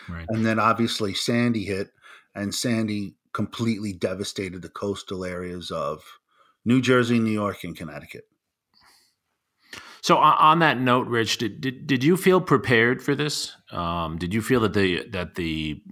Right. 0.08 0.26
And 0.28 0.44
then 0.44 0.58
obviously 0.58 1.12
Sandy 1.14 1.64
hit, 1.64 1.90
and 2.34 2.54
Sandy 2.54 3.14
completely 3.32 3.92
devastated 3.92 4.62
the 4.62 4.70
coastal 4.70 5.24
areas 5.24 5.70
of 5.70 6.02
New 6.64 6.80
Jersey, 6.80 7.18
New 7.18 7.30
York, 7.30 7.62
and 7.64 7.76
Connecticut. 7.76 8.24
So 10.00 10.16
on, 10.16 10.36
on 10.38 10.58
that 10.60 10.78
note, 10.78 11.08
Rich, 11.08 11.38
did, 11.38 11.60
did 11.60 11.86
did 11.86 12.04
you 12.04 12.16
feel 12.16 12.40
prepared 12.40 13.02
for 13.02 13.14
this? 13.14 13.54
Um, 13.70 14.16
did 14.16 14.32
you 14.32 14.40
feel 14.40 14.60
that 14.60 14.72
the 14.72 15.06
that 15.10 15.34
the 15.34 15.82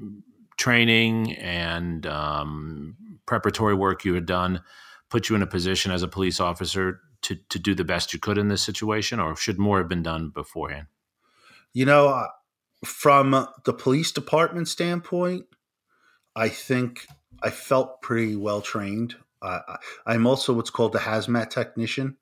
training 0.57 1.35
and 1.37 2.07
um, 2.07 2.97
preparatory 3.27 3.75
work 3.75 4.05
you 4.05 4.15
had 4.15 4.27
done 4.27 4.63
put 5.11 5.29
you 5.29 5.37
in 5.37 5.43
a 5.43 5.47
position 5.47 5.93
as 5.93 6.03
a 6.03 6.09
police 6.09 6.41
officer 6.41 7.01
to 7.23 7.37
to 7.49 7.59
do 7.59 7.75
the 7.75 7.85
best 7.85 8.13
you 8.13 8.19
could 8.21 8.39
in 8.39 8.49
this 8.49 8.63
situation, 8.63 9.21
or 9.21 9.37
should 9.37 9.59
more 9.59 9.79
have 9.79 9.89
been 9.89 10.03
done 10.03 10.31
beforehand? 10.31 10.87
You 11.73 11.87
know, 11.87 12.09
uh, 12.09 12.29
from 12.85 13.49
the 13.65 13.73
police 13.73 14.13
department 14.13 14.69
standpoint, 14.69 15.47
I 16.35 16.49
think 16.49 17.07
I 17.43 17.51
felt 17.51 18.03
pretty 18.03 18.37
well 18.37 18.61
trained. 18.61 19.17
Uh, 19.43 19.61
I'm 20.07 20.27
also 20.27 20.53
what's 20.53 20.71
called 20.71 20.95
a 20.95 21.01
hazmat 21.01 21.51
technician, 21.51 22.17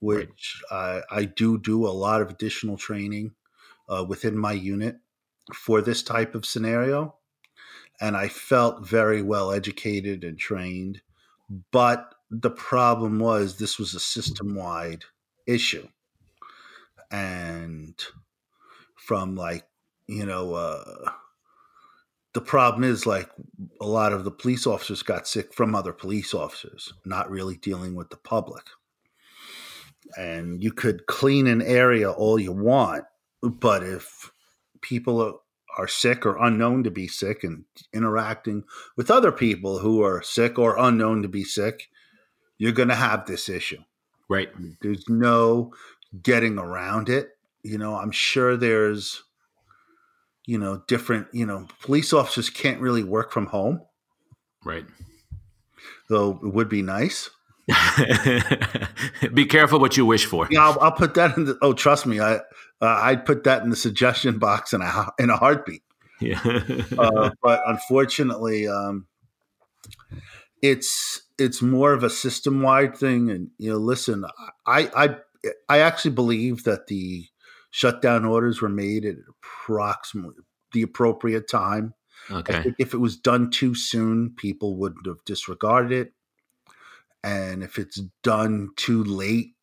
which 0.00 0.62
right. 0.70 1.02
I, 1.10 1.18
I 1.20 1.24
do 1.24 1.58
do 1.58 1.86
a 1.86 1.88
lot 1.88 2.22
of 2.22 2.30
additional 2.30 2.76
training 2.76 3.34
uh, 3.88 4.04
within 4.08 4.36
my 4.36 4.52
unit 4.52 4.96
for 5.54 5.82
this 5.82 6.02
type 6.02 6.34
of 6.34 6.46
scenario. 6.46 7.16
And 8.00 8.16
I 8.16 8.28
felt 8.28 8.86
very 8.86 9.22
well 9.22 9.52
educated 9.52 10.24
and 10.24 10.38
trained. 10.38 11.00
But 11.70 12.14
the 12.30 12.50
problem 12.50 13.18
was 13.18 13.56
this 13.56 13.78
was 13.78 13.94
a 13.94 14.00
system 14.00 14.54
wide 14.54 15.04
issue. 15.46 15.86
And 17.10 17.94
from 18.96 19.36
like, 19.36 19.64
you 20.06 20.26
know, 20.26 20.54
uh, 20.54 21.10
the 22.32 22.40
problem 22.40 22.82
is 22.82 23.06
like 23.06 23.30
a 23.80 23.86
lot 23.86 24.12
of 24.12 24.24
the 24.24 24.30
police 24.30 24.66
officers 24.66 25.02
got 25.02 25.28
sick 25.28 25.54
from 25.54 25.74
other 25.74 25.92
police 25.92 26.34
officers, 26.34 26.92
not 27.04 27.30
really 27.30 27.56
dealing 27.56 27.94
with 27.94 28.10
the 28.10 28.16
public. 28.16 28.64
And 30.18 30.62
you 30.62 30.72
could 30.72 31.06
clean 31.06 31.46
an 31.46 31.62
area 31.62 32.10
all 32.10 32.38
you 32.38 32.52
want, 32.52 33.04
but 33.40 33.82
if 33.82 34.30
people 34.80 35.43
are 35.76 35.88
sick 35.88 36.24
or 36.24 36.42
unknown 36.42 36.84
to 36.84 36.90
be 36.90 37.08
sick 37.08 37.44
and 37.44 37.64
interacting 37.92 38.64
with 38.96 39.10
other 39.10 39.32
people 39.32 39.78
who 39.78 40.02
are 40.02 40.22
sick 40.22 40.58
or 40.58 40.78
unknown 40.78 41.22
to 41.22 41.28
be 41.28 41.44
sick, 41.44 41.88
you're 42.58 42.72
going 42.72 42.88
to 42.88 42.94
have 42.94 43.26
this 43.26 43.48
issue. 43.48 43.82
Right. 44.28 44.50
There's 44.80 45.08
no 45.08 45.72
getting 46.22 46.58
around 46.58 47.08
it. 47.08 47.30
You 47.62 47.78
know, 47.78 47.96
I'm 47.96 48.10
sure 48.10 48.56
there's, 48.56 49.22
you 50.46 50.58
know, 50.58 50.82
different, 50.86 51.28
you 51.32 51.46
know, 51.46 51.66
police 51.82 52.12
officers 52.12 52.50
can't 52.50 52.80
really 52.80 53.02
work 53.02 53.32
from 53.32 53.46
home. 53.46 53.82
Right. 54.64 54.86
Though 56.08 56.38
it 56.42 56.54
would 56.54 56.68
be 56.68 56.82
nice. 56.82 57.30
Be 59.34 59.46
careful 59.46 59.80
what 59.80 59.96
you 59.96 60.04
wish 60.04 60.26
for. 60.26 60.46
Yeah, 60.50 60.64
I'll, 60.68 60.78
I'll 60.80 60.92
put 60.92 61.14
that 61.14 61.36
in 61.36 61.46
the, 61.46 61.58
oh, 61.62 61.72
trust 61.72 62.06
me. 62.06 62.20
I, 62.20 62.34
uh, 62.34 62.40
I'd 62.80 63.24
put 63.24 63.44
that 63.44 63.62
in 63.62 63.70
the 63.70 63.76
suggestion 63.76 64.38
box 64.40 64.72
in 64.72 64.82
a 64.82 65.12
in 65.18 65.30
a 65.30 65.36
heartbeat. 65.36 65.82
Yeah. 66.20 66.40
uh, 66.98 67.30
but 67.42 67.62
unfortunately, 67.66 68.68
um, 68.68 69.06
it's 70.62 71.22
it's 71.38 71.62
more 71.62 71.92
of 71.92 72.04
a 72.04 72.10
system 72.10 72.62
wide 72.62 72.96
thing. 72.96 73.30
And 73.30 73.50
you 73.58 73.72
know, 73.72 73.78
listen, 73.78 74.24
I 74.66 74.90
I 74.94 75.16
I 75.68 75.78
actually 75.80 76.12
believe 76.12 76.64
that 76.64 76.86
the 76.86 77.26
shutdown 77.70 78.24
orders 78.24 78.60
were 78.60 78.68
made 78.68 79.04
at 79.04 79.16
approximately 79.28 80.42
the 80.72 80.82
appropriate 80.82 81.48
time. 81.48 81.94
Okay. 82.30 82.74
if 82.78 82.94
it 82.94 82.98
was 82.98 83.16
done 83.16 83.50
too 83.50 83.74
soon, 83.74 84.34
people 84.36 84.76
would 84.76 84.94
have 85.06 85.22
disregarded 85.26 85.92
it. 85.92 86.12
And 87.24 87.64
if 87.64 87.78
it's 87.78 88.00
done 88.22 88.68
too 88.76 89.02
late, 89.02 89.54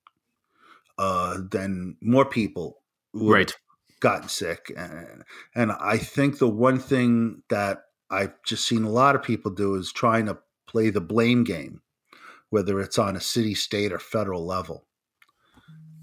uh, 1.02 1.40
then 1.50 1.96
more 2.02 2.26
people 2.26 2.82
right. 3.14 3.56
gotten 4.02 4.30
sick 4.30 4.72
and, 4.78 5.24
and 5.56 5.72
i 5.80 5.98
think 5.98 6.38
the 6.38 6.48
one 6.48 6.78
thing 6.78 7.42
that 7.50 7.86
i've 8.12 8.34
just 8.46 8.68
seen 8.68 8.84
a 8.84 8.90
lot 8.90 9.16
of 9.16 9.24
people 9.24 9.50
do 9.50 9.74
is 9.74 9.92
trying 9.92 10.28
to 10.28 10.38
play 10.68 10.92
the 10.92 11.02
blame 11.02 11.44
game 11.44 11.82
whether 12.52 12.80
it's 12.80 13.00
on 13.00 13.16
a 13.16 13.22
city 13.22 13.56
state 13.56 13.94
or 13.94 14.00
federal 14.00 14.46
level. 14.46 14.86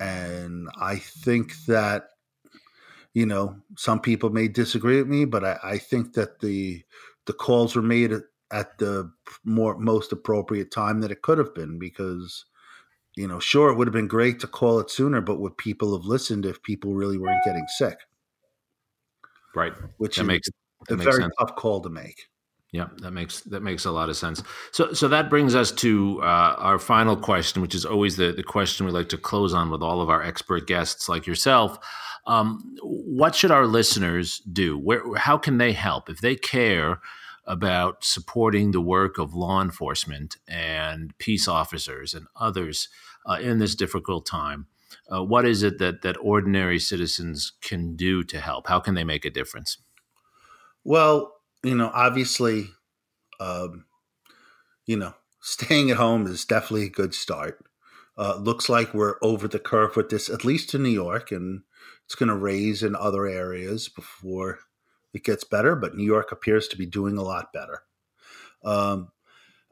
And 0.01 0.69
i 0.81 0.97
think 0.97 1.55
that 1.67 2.09
you 3.15 3.27
know 3.27 3.57
some 3.77 4.01
people 4.01 4.31
may 4.31 4.49
disagree 4.49 4.99
with 4.99 5.09
me 5.09 5.25
but 5.25 5.45
i, 5.45 5.59
I 5.63 5.79
think 5.79 6.15
that 6.15 6.41
the 6.41 6.83
the 7.27 7.33
calls 7.33 7.77
were 7.77 7.83
made 7.83 8.13
at, 8.51 8.79
the 8.79 9.11
more 9.45 9.79
most 9.79 10.13
appropriate 10.13 10.71
time 10.71 11.01
that 11.01 11.11
it 11.11 11.23
could 11.23 11.39
have 11.39 11.55
been 11.55 11.79
because 11.79 12.45
you 13.19 13.27
know, 13.27 13.41
sure, 13.41 13.71
it 13.71 13.75
would 13.75 13.89
have 13.89 13.93
been 13.93 14.07
great 14.07 14.39
to 14.41 14.47
call 14.47 14.79
it 14.79 14.91
sooner, 14.91 15.21
but 15.21 15.41
would 15.41 15.57
people 15.59 15.97
have 15.97 16.07
listened 16.07 16.47
if 16.47 16.63
people 16.63 16.95
really 16.95 17.19
weren't 17.19 17.43
getting 17.45 17.67
sick? 17.77 17.99
Right. 19.57 19.73
Which 19.97 20.17
that 20.17 20.25
makes 20.25 20.49
a 20.89 20.95
very 20.95 21.23
sense. 21.23 21.35
tough 21.37 21.57
call 21.57 21.81
to 21.81 21.89
make. 21.89 22.29
Yeah, 22.71 22.89
that 22.99 23.13
makes 23.13 23.41
that 23.41 23.63
makes 23.63 23.87
a 23.87 23.91
lot 23.91 24.09
of 24.11 24.17
sense. 24.17 24.43
So, 24.73 24.93
so 24.93 25.09
that 25.09 25.31
brings 25.31 25.55
us 25.55 25.73
to 25.73 26.21
uh, 26.23 26.55
our 26.59 26.79
final 26.79 27.17
question, 27.17 27.63
which 27.63 27.75
is 27.75 27.85
always 27.85 28.17
the 28.17 28.31
the 28.31 28.43
question 28.43 28.85
we 28.87 28.93
like 28.93 29.09
to 29.09 29.19
close 29.19 29.55
on 29.55 29.71
with 29.71 29.83
all 29.83 30.03
of 30.03 30.11
our 30.11 30.23
expert 30.23 30.67
guests 30.67 31.09
like 31.09 31.27
yourself. 31.27 31.79
Um, 32.27 32.77
what 32.83 33.35
should 33.35 33.51
our 33.51 33.67
listeners 33.67 34.41
do? 34.53 34.77
Where, 34.79 35.03
how 35.17 35.39
can 35.39 35.57
they 35.57 35.73
help 35.73 36.11
if 36.11 36.21
they 36.21 36.37
care 36.37 37.01
about 37.49 38.05
supporting 38.05 38.71
the 38.71 38.81
work 38.81 39.19
of 39.19 39.35
law 39.35 39.61
enforcement 39.63 40.37
and 40.47 41.17
peace 41.19 41.49
officers 41.49 42.13
and 42.13 42.27
others 42.37 42.89
uh, 43.27 43.39
in 43.41 43.59
this 43.59 43.75
difficult 43.75 44.27
time. 44.27 44.67
Uh, 45.11 45.25
what 45.25 45.47
is 45.47 45.63
it 45.63 45.79
that 45.79 46.03
that 46.03 46.17
ordinary 46.21 46.79
citizens 46.79 47.53
can 47.63 47.97
do 47.97 48.23
to 48.23 48.41
help? 48.41 48.69
How 48.69 48.79
can 48.81 48.95
they 48.95 49.05
make 49.05 49.25
a 49.25 49.31
difference? 49.31 49.79
Well, 50.85 51.33
you 51.65 51.75
know, 51.75 51.91
obviously, 51.93 52.69
um, 53.41 53.87
you 54.87 54.97
know, 54.97 55.15
staying 55.41 55.91
at 55.91 55.97
home 55.97 56.27
is 56.27 56.45
definitely 56.45 56.87
a 56.87 56.91
good 56.91 57.15
start. 57.15 57.65
Uh, 58.17 58.37
looks 58.37 58.69
like 58.69 58.93
we're 58.93 59.17
over 59.23 59.49
the 59.49 59.59
curve 59.59 59.97
with 59.97 60.11
this, 60.11 60.29
at 60.29 60.45
least 60.45 60.75
in 60.75 60.83
New 60.83 60.89
York, 60.89 61.31
and 61.31 61.63
it's 62.05 62.17
going 62.17 62.29
to 62.29 62.37
raise 62.37 62.83
in 62.83 62.97
other 62.97 63.27
areas 63.27 63.89
before 63.89 64.59
it 65.13 65.25
gets 65.25 65.45
better. 65.45 65.77
But 65.77 65.95
New 65.95 66.05
York 66.05 66.33
appears 66.33 66.69
to 66.69 66.77
be 66.77 66.87
doing 66.87 67.17
a 67.19 67.23
lot 67.23 67.53
better. 67.53 67.83
Um, 68.65 69.11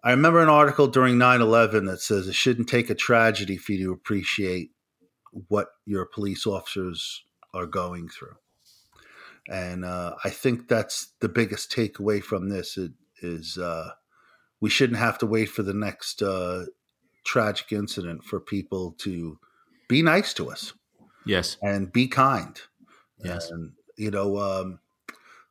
I 0.02 0.10
remember 0.10 0.40
an 0.40 0.48
article 0.48 0.86
during 0.86 1.18
9 1.18 1.40
11 1.40 1.86
that 1.86 2.00
says 2.00 2.28
it 2.28 2.34
shouldn't 2.34 2.68
take 2.68 2.90
a 2.90 2.94
tragedy 2.94 3.56
for 3.56 3.72
you 3.72 3.86
to 3.86 3.92
appreciate 3.92 4.70
what 5.48 5.68
your 5.84 6.06
police 6.06 6.46
officers 6.46 7.24
are 7.52 7.66
going 7.66 8.08
through. 8.08 8.36
And 9.48 9.84
uh, 9.84 10.14
I 10.24 10.30
think 10.30 10.68
that's 10.68 11.12
the 11.20 11.28
biggest 11.28 11.70
takeaway 11.70 12.22
from 12.22 12.48
this 12.48 12.76
it, 12.76 12.92
is 13.22 13.58
uh, 13.58 13.90
we 14.60 14.70
shouldn't 14.70 14.98
have 14.98 15.18
to 15.18 15.26
wait 15.26 15.46
for 15.46 15.62
the 15.62 15.74
next 15.74 16.22
uh, 16.22 16.66
tragic 17.24 17.72
incident 17.72 18.24
for 18.24 18.40
people 18.40 18.92
to 18.98 19.38
be 19.88 20.02
nice 20.02 20.32
to 20.34 20.50
us. 20.50 20.72
Yes. 21.24 21.56
And 21.62 21.92
be 21.92 22.06
kind. 22.08 22.60
Yes. 23.24 23.50
And, 23.50 23.72
you 23.96 24.10
know, 24.10 24.38
um, 24.38 24.78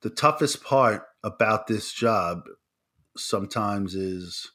the 0.05 0.11
toughest 0.11 0.63
part 0.63 1.01
about 1.23 1.65
this 1.65 1.91
job 1.91 2.43
sometimes 3.17 3.95
is 3.95 4.51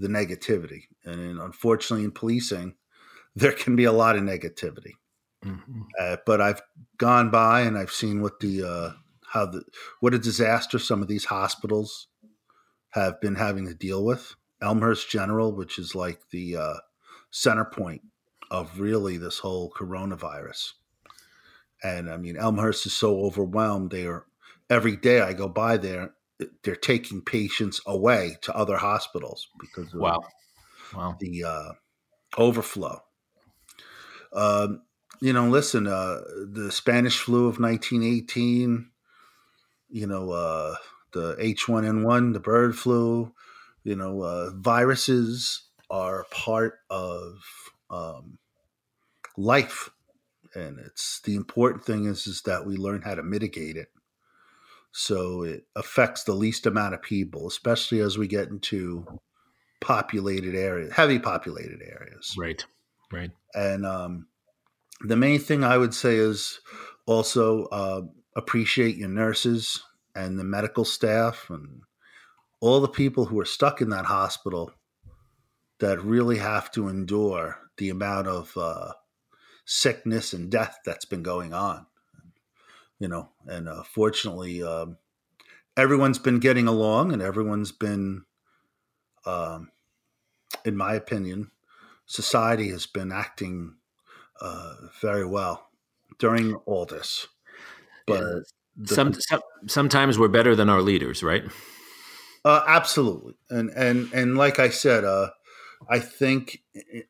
the 0.00 0.08
negativity. 0.08 0.86
And 1.04 1.38
unfortunately, 1.38 2.04
in 2.04 2.10
policing, 2.10 2.74
there 3.36 3.52
can 3.52 3.76
be 3.76 3.84
a 3.84 3.92
lot 3.92 4.16
of 4.16 4.24
negativity. 4.24 4.94
Mm-hmm. 5.44 5.82
Uh, 5.96 6.16
but 6.26 6.40
I've 6.40 6.60
gone 6.98 7.30
by 7.30 7.60
and 7.60 7.78
I've 7.78 7.92
seen 7.92 8.20
what 8.20 8.40
the 8.40 8.64
uh, 8.64 8.90
how 9.28 9.46
the 9.46 9.62
what 10.00 10.12
a 10.12 10.18
disaster 10.18 10.80
some 10.80 11.02
of 11.02 11.06
these 11.06 11.26
hospitals 11.26 12.08
have 12.88 13.20
been 13.20 13.36
having 13.36 13.68
to 13.68 13.74
deal 13.74 14.04
with. 14.04 14.34
Elmhurst 14.60 15.08
General, 15.08 15.54
which 15.54 15.78
is 15.78 15.94
like 15.94 16.18
the 16.32 16.56
uh, 16.56 16.74
center 17.30 17.64
point 17.64 18.02
of 18.50 18.80
really 18.80 19.18
this 19.18 19.38
whole 19.38 19.70
coronavirus. 19.70 20.72
And 21.80 22.10
I 22.10 22.16
mean, 22.16 22.36
Elmhurst 22.36 22.86
is 22.86 22.92
so 22.92 23.20
overwhelmed; 23.20 23.92
they 23.92 24.04
are 24.06 24.26
every 24.70 24.96
day 24.96 25.20
I 25.20 25.34
go 25.34 25.48
by 25.48 25.76
there 25.76 26.12
they're 26.62 26.76
taking 26.76 27.22
patients 27.22 27.80
away 27.86 28.36
to 28.42 28.56
other 28.56 28.76
hospitals 28.76 29.48
because 29.58 29.92
of 29.94 30.00
wow, 30.00 30.20
wow. 30.94 31.16
the 31.20 31.44
uh, 31.44 31.72
overflow. 32.38 33.00
Um, 34.32 34.82
you 35.20 35.32
know, 35.32 35.48
listen, 35.48 35.86
uh, 35.86 36.20
the 36.50 36.70
Spanish 36.72 37.18
flu 37.18 37.46
of 37.48 37.60
1918, 37.60 38.90
you 39.90 40.06
know, 40.06 40.30
uh, 40.30 40.76
the 41.12 41.34
H1N1, 41.36 42.32
the 42.32 42.40
bird 42.40 42.76
flu, 42.76 43.34
you 43.84 43.96
know, 43.96 44.22
uh, 44.22 44.50
viruses 44.54 45.62
are 45.90 46.24
part 46.30 46.78
of 46.88 47.34
um, 47.90 48.38
life. 49.36 49.90
And 50.54 50.78
it's 50.78 51.20
the 51.20 51.34
important 51.34 51.84
thing 51.84 52.06
is, 52.06 52.26
is 52.26 52.42
that 52.42 52.64
we 52.64 52.76
learn 52.76 53.02
how 53.02 53.14
to 53.14 53.22
mitigate 53.22 53.76
it 53.76 53.88
so 54.92 55.42
it 55.42 55.64
affects 55.76 56.24
the 56.24 56.34
least 56.34 56.66
amount 56.66 56.94
of 56.94 57.02
people, 57.02 57.46
especially 57.46 58.00
as 58.00 58.18
we 58.18 58.26
get 58.26 58.48
into 58.48 59.06
populated 59.80 60.54
areas, 60.54 60.92
heavy 60.92 61.18
populated 61.18 61.80
areas. 61.82 62.34
Right, 62.36 62.64
right. 63.12 63.30
And 63.54 63.86
um, 63.86 64.26
the 65.00 65.16
main 65.16 65.38
thing 65.38 65.64
I 65.64 65.78
would 65.78 65.94
say 65.94 66.16
is 66.16 66.60
also 67.06 67.64
uh, 67.66 68.02
appreciate 68.36 68.96
your 68.96 69.08
nurses 69.08 69.82
and 70.14 70.38
the 70.38 70.44
medical 70.44 70.84
staff 70.84 71.46
and 71.50 71.82
all 72.60 72.80
the 72.80 72.88
people 72.88 73.26
who 73.26 73.40
are 73.40 73.46
stuck 73.46 73.80
in 73.80 73.90
that 73.90 74.04
hospital 74.04 74.72
that 75.78 76.02
really 76.02 76.38
have 76.38 76.70
to 76.72 76.88
endure 76.88 77.58
the 77.78 77.88
amount 77.88 78.26
of 78.26 78.54
uh, 78.56 78.92
sickness 79.64 80.32
and 80.32 80.50
death 80.50 80.78
that's 80.84 81.06
been 81.06 81.22
going 81.22 81.54
on 81.54 81.86
you 83.00 83.08
know, 83.08 83.30
and 83.46 83.68
uh, 83.68 83.84
fortunately, 83.84 84.62
um, 84.62 84.98
everyone's 85.76 86.18
been 86.20 86.40
getting 86.40 86.68
along, 86.68 87.12
and 87.12 87.22
everyone's 87.22 87.72
been, 87.72 88.24
um, 89.26 89.70
in 90.64 90.76
my 90.76 90.94
opinion, 90.94 91.50
society 92.06 92.70
has 92.70 92.86
been 92.86 93.12
acting 93.12 93.76
uh, 94.40 94.74
very 95.00 95.26
well 95.26 95.70
during 96.18 96.54
all 96.66 96.86
this. 96.86 97.28
But 98.06 98.20
Yeah. 98.20 98.40
the- 98.76 98.94
Some, 98.94 99.14
some, 99.14 99.42
sometimes 99.66 100.18
we're 100.18 100.28
better 100.28 100.56
than 100.56 100.68
our 100.70 100.82
leaders, 100.82 101.22
right? 101.22 101.44
Uh, 102.44 102.62
absolutely, 102.66 103.36
and 103.50 103.70
and 103.76 104.10
and 104.14 104.38
like 104.38 104.58
I 104.58 104.70
said, 104.70 105.04
uh, 105.04 105.30
I 105.90 105.98
think 105.98 106.62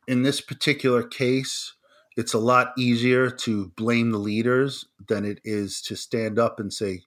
in 0.09 0.23
this 0.23 0.41
particular 0.41 1.05
case, 1.05 1.73
it's 2.17 2.35
a 2.35 2.39
lot 2.39 2.73
easier 2.79 3.31
to 3.31 3.69
blame 3.77 4.11
the 4.11 4.19
leaders 4.19 4.87
than 5.09 5.25
it 5.25 5.41
is 5.45 5.81
to 5.83 5.97
stand 5.97 6.39
up 6.39 6.61
and 6.61 6.73
say 6.73 7.03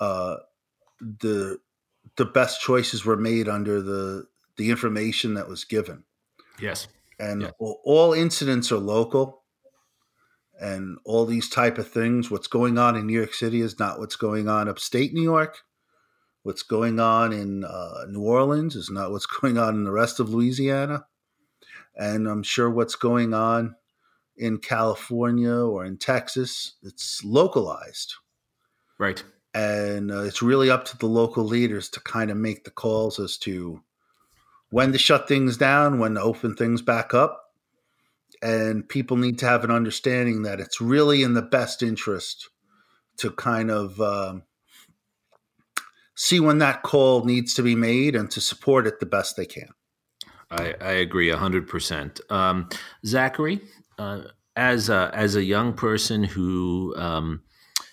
uh, 0.00 0.36
the 1.00 1.58
the 2.16 2.24
best 2.24 2.60
choices 2.60 3.04
were 3.04 3.16
made 3.16 3.48
under 3.48 3.82
the 3.82 4.26
the 4.56 4.70
information 4.70 5.34
that 5.34 5.48
was 5.48 5.64
given, 5.64 6.04
Yes. 6.60 6.88
and 7.18 7.42
Yeah. 7.42 7.50
all, 7.58 7.80
all 7.84 8.12
incidents 8.12 8.72
are 8.72 8.78
local. 8.78 9.40
And 10.60 10.98
all 11.06 11.24
these 11.26 11.48
type 11.48 11.78
of 11.78 11.88
things, 11.90 12.30
what's 12.30 12.46
going 12.46 12.78
on 12.78 12.94
in 12.94 13.06
New 13.06 13.14
York 13.18 13.32
City 13.34 13.62
is 13.62 13.78
not 13.78 13.98
what's 13.98 14.16
going 14.16 14.46
on 14.48 14.68
upstate 14.68 15.14
New 15.14 15.22
York 15.22 15.58
what's 16.42 16.62
going 16.62 16.98
on 17.00 17.32
in 17.32 17.64
uh, 17.64 18.06
New 18.08 18.22
Orleans 18.22 18.76
is 18.76 18.90
not 18.90 19.10
what's 19.10 19.26
going 19.40 19.58
on 19.58 19.74
in 19.74 19.84
the 19.84 19.92
rest 19.92 20.20
of 20.20 20.30
Louisiana. 20.30 21.06
And 21.96 22.28
I'm 22.28 22.42
sure 22.42 22.70
what's 22.70 22.96
going 22.96 23.34
on 23.34 23.76
in 24.40 24.58
California 24.58 25.54
or 25.54 25.84
in 25.84 25.98
Texas, 25.98 26.74
it's 26.82 27.22
localized. 27.22 28.14
Right. 28.98 29.22
And 29.52 30.10
uh, 30.10 30.22
it's 30.22 30.42
really 30.42 30.70
up 30.70 30.84
to 30.86 30.98
the 30.98 31.06
local 31.06 31.44
leaders 31.44 31.88
to 31.90 32.00
kind 32.00 32.30
of 32.30 32.36
make 32.36 32.64
the 32.64 32.70
calls 32.70 33.20
as 33.20 33.36
to 33.38 33.82
when 34.70 34.92
to 34.92 34.98
shut 34.98 35.28
things 35.28 35.56
down, 35.56 35.98
when 35.98 36.14
to 36.14 36.22
open 36.22 36.54
things 36.56 36.82
back 36.82 37.12
up. 37.12 37.44
And 38.42 38.88
people 38.88 39.18
need 39.18 39.38
to 39.40 39.46
have 39.46 39.64
an 39.64 39.70
understanding 39.70 40.42
that 40.42 40.60
it's 40.60 40.80
really 40.80 41.22
in 41.22 41.34
the 41.34 41.42
best 41.42 41.82
interest 41.82 42.48
to 43.18 43.30
kind 43.30 43.70
of 43.70 44.00
um, 44.00 44.44
see 46.14 46.40
when 46.40 46.58
that 46.58 46.82
call 46.82 47.24
needs 47.24 47.52
to 47.54 47.62
be 47.62 47.74
made 47.74 48.16
and 48.16 48.30
to 48.30 48.40
support 48.40 48.86
it 48.86 49.00
the 49.00 49.06
best 49.06 49.36
they 49.36 49.44
can. 49.44 49.68
I, 50.50 50.74
I 50.80 50.92
agree 50.92 51.30
hundred 51.30 51.68
percent. 51.68 52.20
Um, 52.28 52.68
Zachary, 53.06 53.60
uh, 54.00 54.22
as 54.56 54.88
a, 54.88 55.10
as 55.12 55.36
a 55.36 55.44
young 55.44 55.74
person 55.74 56.24
who 56.24 56.94
um, 56.96 57.42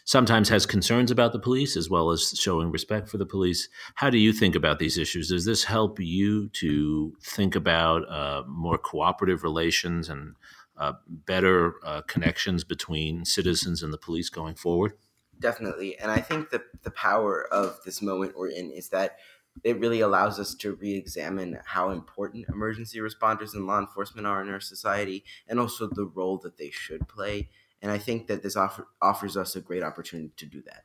sometimes 0.05 0.47
has 0.47 0.65
concerns 0.65 1.11
about 1.11 1.33
the 1.33 1.39
police 1.39 1.75
as 1.75 1.89
well 1.89 2.11
as 2.11 2.29
showing 2.29 2.71
respect 2.71 3.09
for 3.09 3.17
the 3.17 3.25
police, 3.25 3.67
how 3.95 4.09
do 4.09 4.17
you 4.17 4.31
think 4.31 4.55
about 4.55 4.79
these 4.79 4.97
issues? 4.97 5.27
Does 5.29 5.45
this 5.45 5.65
help 5.65 5.99
you 5.99 6.47
to 6.49 7.13
think 7.21 7.55
about 7.55 8.09
uh, 8.09 8.43
more 8.47 8.77
cooperative 8.77 9.43
relations 9.43 10.07
and 10.09 10.35
uh, 10.77 10.93
better 11.07 11.75
uh, 11.83 12.01
connections 12.07 12.63
between 12.63 13.25
citizens 13.25 13.83
and 13.83 13.91
the 13.91 13.97
police 13.97 14.29
going 14.29 14.55
forward? 14.55 14.93
Definitely. 15.39 15.99
And 15.99 16.09
I 16.09 16.21
think 16.21 16.49
the, 16.49 16.63
the 16.83 16.91
power 16.91 17.47
of 17.51 17.79
this 17.85 18.01
moment 18.01 18.37
we're 18.37 18.49
in 18.49 18.71
is 18.71 18.89
that 18.89 19.17
it 19.63 19.79
really 19.79 20.01
allows 20.01 20.39
us 20.39 20.53
to 20.55 20.75
re 20.75 20.95
examine 20.95 21.59
how 21.65 21.89
important 21.89 22.45
emergency 22.49 22.99
responders 22.99 23.53
and 23.53 23.67
law 23.67 23.79
enforcement 23.79 24.27
are 24.27 24.41
in 24.41 24.49
our 24.49 24.59
society 24.59 25.23
and 25.47 25.59
also 25.59 25.87
the 25.87 26.05
role 26.05 26.37
that 26.39 26.57
they 26.57 26.69
should 26.69 27.07
play. 27.07 27.49
And 27.81 27.91
I 27.91 27.97
think 27.97 28.27
that 28.27 28.43
this 28.43 28.55
offer, 28.55 28.87
offers 29.01 29.37
us 29.37 29.55
a 29.55 29.61
great 29.61 29.83
opportunity 29.83 30.31
to 30.37 30.45
do 30.45 30.61
that. 30.63 30.83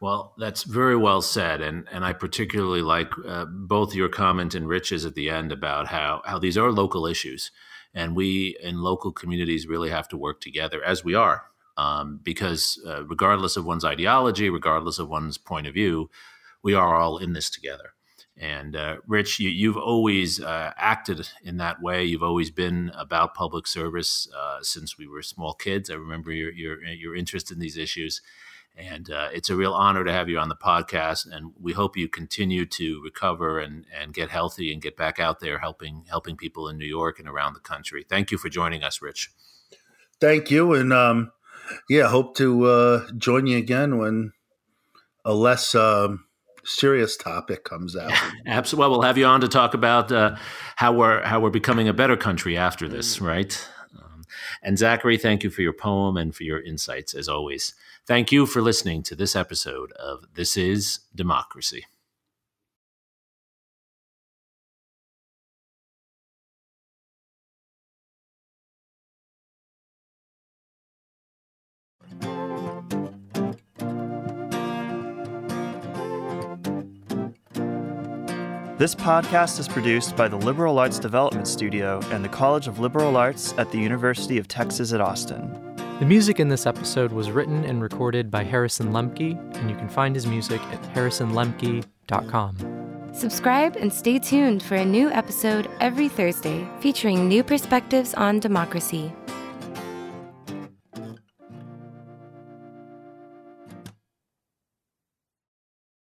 Well, 0.00 0.34
that's 0.38 0.64
very 0.64 0.96
well 0.96 1.22
said, 1.22 1.60
and 1.60 1.86
and 1.90 2.04
I 2.04 2.12
particularly 2.12 2.82
like 2.82 3.10
uh, 3.26 3.46
both 3.46 3.94
your 3.94 4.08
comment 4.08 4.54
and 4.54 4.68
Rich's 4.68 5.06
at 5.06 5.14
the 5.14 5.30
end 5.30 5.50
about 5.50 5.86
how 5.88 6.20
how 6.24 6.38
these 6.38 6.58
are 6.58 6.70
local 6.70 7.06
issues, 7.06 7.50
and 7.94 8.14
we 8.14 8.56
in 8.62 8.82
local 8.82 9.12
communities 9.12 9.66
really 9.66 9.90
have 9.90 10.08
to 10.08 10.16
work 10.16 10.40
together 10.40 10.84
as 10.84 11.04
we 11.04 11.14
are, 11.14 11.44
um, 11.76 12.20
because 12.22 12.78
uh, 12.86 13.04
regardless 13.04 13.56
of 13.56 13.64
one's 13.64 13.84
ideology, 13.84 14.50
regardless 14.50 14.98
of 14.98 15.08
one's 15.08 15.38
point 15.38 15.66
of 15.66 15.74
view, 15.74 16.10
we 16.64 16.74
are 16.74 16.96
all 16.96 17.18
in 17.18 17.34
this 17.34 17.50
together. 17.50 17.92
And 18.36 18.74
uh, 18.74 18.96
Rich, 19.06 19.38
you, 19.38 19.48
you've 19.48 19.76
always 19.76 20.40
uh, 20.40 20.72
acted 20.76 21.28
in 21.44 21.58
that 21.58 21.80
way. 21.80 22.04
You've 22.04 22.24
always 22.24 22.50
been 22.50 22.90
about 22.98 23.34
public 23.34 23.68
service 23.68 24.26
uh, 24.36 24.58
since 24.62 24.98
we 24.98 25.06
were 25.06 25.22
small 25.22 25.54
kids. 25.54 25.88
I 25.88 25.94
remember 25.94 26.32
your 26.32 26.52
your 26.52 26.82
your 26.82 27.14
interest 27.14 27.52
in 27.52 27.60
these 27.60 27.76
issues. 27.76 28.20
And 28.76 29.08
uh, 29.08 29.28
it's 29.32 29.50
a 29.50 29.54
real 29.54 29.72
honor 29.72 30.02
to 30.02 30.10
have 30.10 30.28
you 30.28 30.36
on 30.40 30.48
the 30.48 30.56
podcast. 30.56 31.30
And 31.30 31.52
we 31.60 31.74
hope 31.74 31.96
you 31.96 32.08
continue 32.08 32.66
to 32.66 33.00
recover 33.04 33.60
and, 33.60 33.86
and 33.96 34.12
get 34.12 34.30
healthy 34.30 34.72
and 34.72 34.82
get 34.82 34.96
back 34.96 35.20
out 35.20 35.38
there 35.38 35.60
helping 35.60 36.06
helping 36.08 36.36
people 36.36 36.68
in 36.68 36.76
New 36.76 36.86
York 36.86 37.20
and 37.20 37.28
around 37.28 37.54
the 37.54 37.60
country. 37.60 38.04
Thank 38.08 38.32
you 38.32 38.38
for 38.38 38.48
joining 38.48 38.82
us, 38.82 39.00
Rich. 39.00 39.30
Thank 40.20 40.50
you. 40.50 40.72
And 40.74 40.92
um, 40.92 41.30
yeah, 41.88 42.08
hope 42.08 42.36
to 42.38 42.64
uh, 42.64 43.06
join 43.16 43.46
you 43.46 43.58
again 43.58 43.98
when 43.98 44.32
a 45.24 45.34
less 45.34 45.76
um, 45.76 46.23
serious 46.64 47.16
topic 47.16 47.64
comes 47.64 47.96
out. 47.96 48.12
Absolutely. 48.46 48.80
Well, 48.80 48.90
we'll 48.90 49.02
have 49.02 49.18
you 49.18 49.26
on 49.26 49.40
to 49.40 49.48
talk 49.48 49.74
about 49.74 50.10
uh, 50.10 50.36
how 50.76 50.92
we're 50.92 51.22
how 51.22 51.40
we're 51.40 51.50
becoming 51.50 51.88
a 51.88 51.92
better 51.92 52.16
country 52.16 52.56
after 52.56 52.88
this, 52.88 53.20
right? 53.20 53.68
Um, 53.96 54.24
and 54.62 54.78
Zachary, 54.78 55.18
thank 55.18 55.44
you 55.44 55.50
for 55.50 55.62
your 55.62 55.72
poem 55.72 56.16
and 56.16 56.34
for 56.34 56.44
your 56.44 56.60
insights 56.60 57.14
as 57.14 57.28
always. 57.28 57.74
Thank 58.06 58.32
you 58.32 58.46
for 58.46 58.60
listening 58.60 59.02
to 59.04 59.14
this 59.14 59.34
episode 59.34 59.92
of 59.92 60.24
This 60.34 60.56
Is 60.56 61.00
Democracy. 61.14 61.86
This 78.76 78.92
podcast 78.92 79.60
is 79.60 79.68
produced 79.68 80.16
by 80.16 80.26
the 80.26 80.34
Liberal 80.34 80.80
Arts 80.80 80.98
Development 80.98 81.46
Studio 81.46 82.00
and 82.10 82.24
the 82.24 82.28
College 82.28 82.66
of 82.66 82.80
Liberal 82.80 83.16
Arts 83.16 83.54
at 83.56 83.70
the 83.70 83.78
University 83.78 84.36
of 84.36 84.48
Texas 84.48 84.92
at 84.92 85.00
Austin. 85.00 85.76
The 86.00 86.04
music 86.04 86.40
in 86.40 86.48
this 86.48 86.66
episode 86.66 87.12
was 87.12 87.30
written 87.30 87.64
and 87.64 87.80
recorded 87.80 88.32
by 88.32 88.42
Harrison 88.42 88.88
Lemke, 88.88 89.38
and 89.58 89.70
you 89.70 89.76
can 89.76 89.88
find 89.88 90.16
his 90.16 90.26
music 90.26 90.60
at 90.72 90.82
harrisonlemke.com. 90.92 93.10
Subscribe 93.12 93.76
and 93.76 93.92
stay 93.92 94.18
tuned 94.18 94.60
for 94.60 94.74
a 94.74 94.84
new 94.84 95.08
episode 95.08 95.70
every 95.78 96.08
Thursday 96.08 96.68
featuring 96.80 97.28
new 97.28 97.44
perspectives 97.44 98.12
on 98.14 98.40
democracy. 98.40 99.12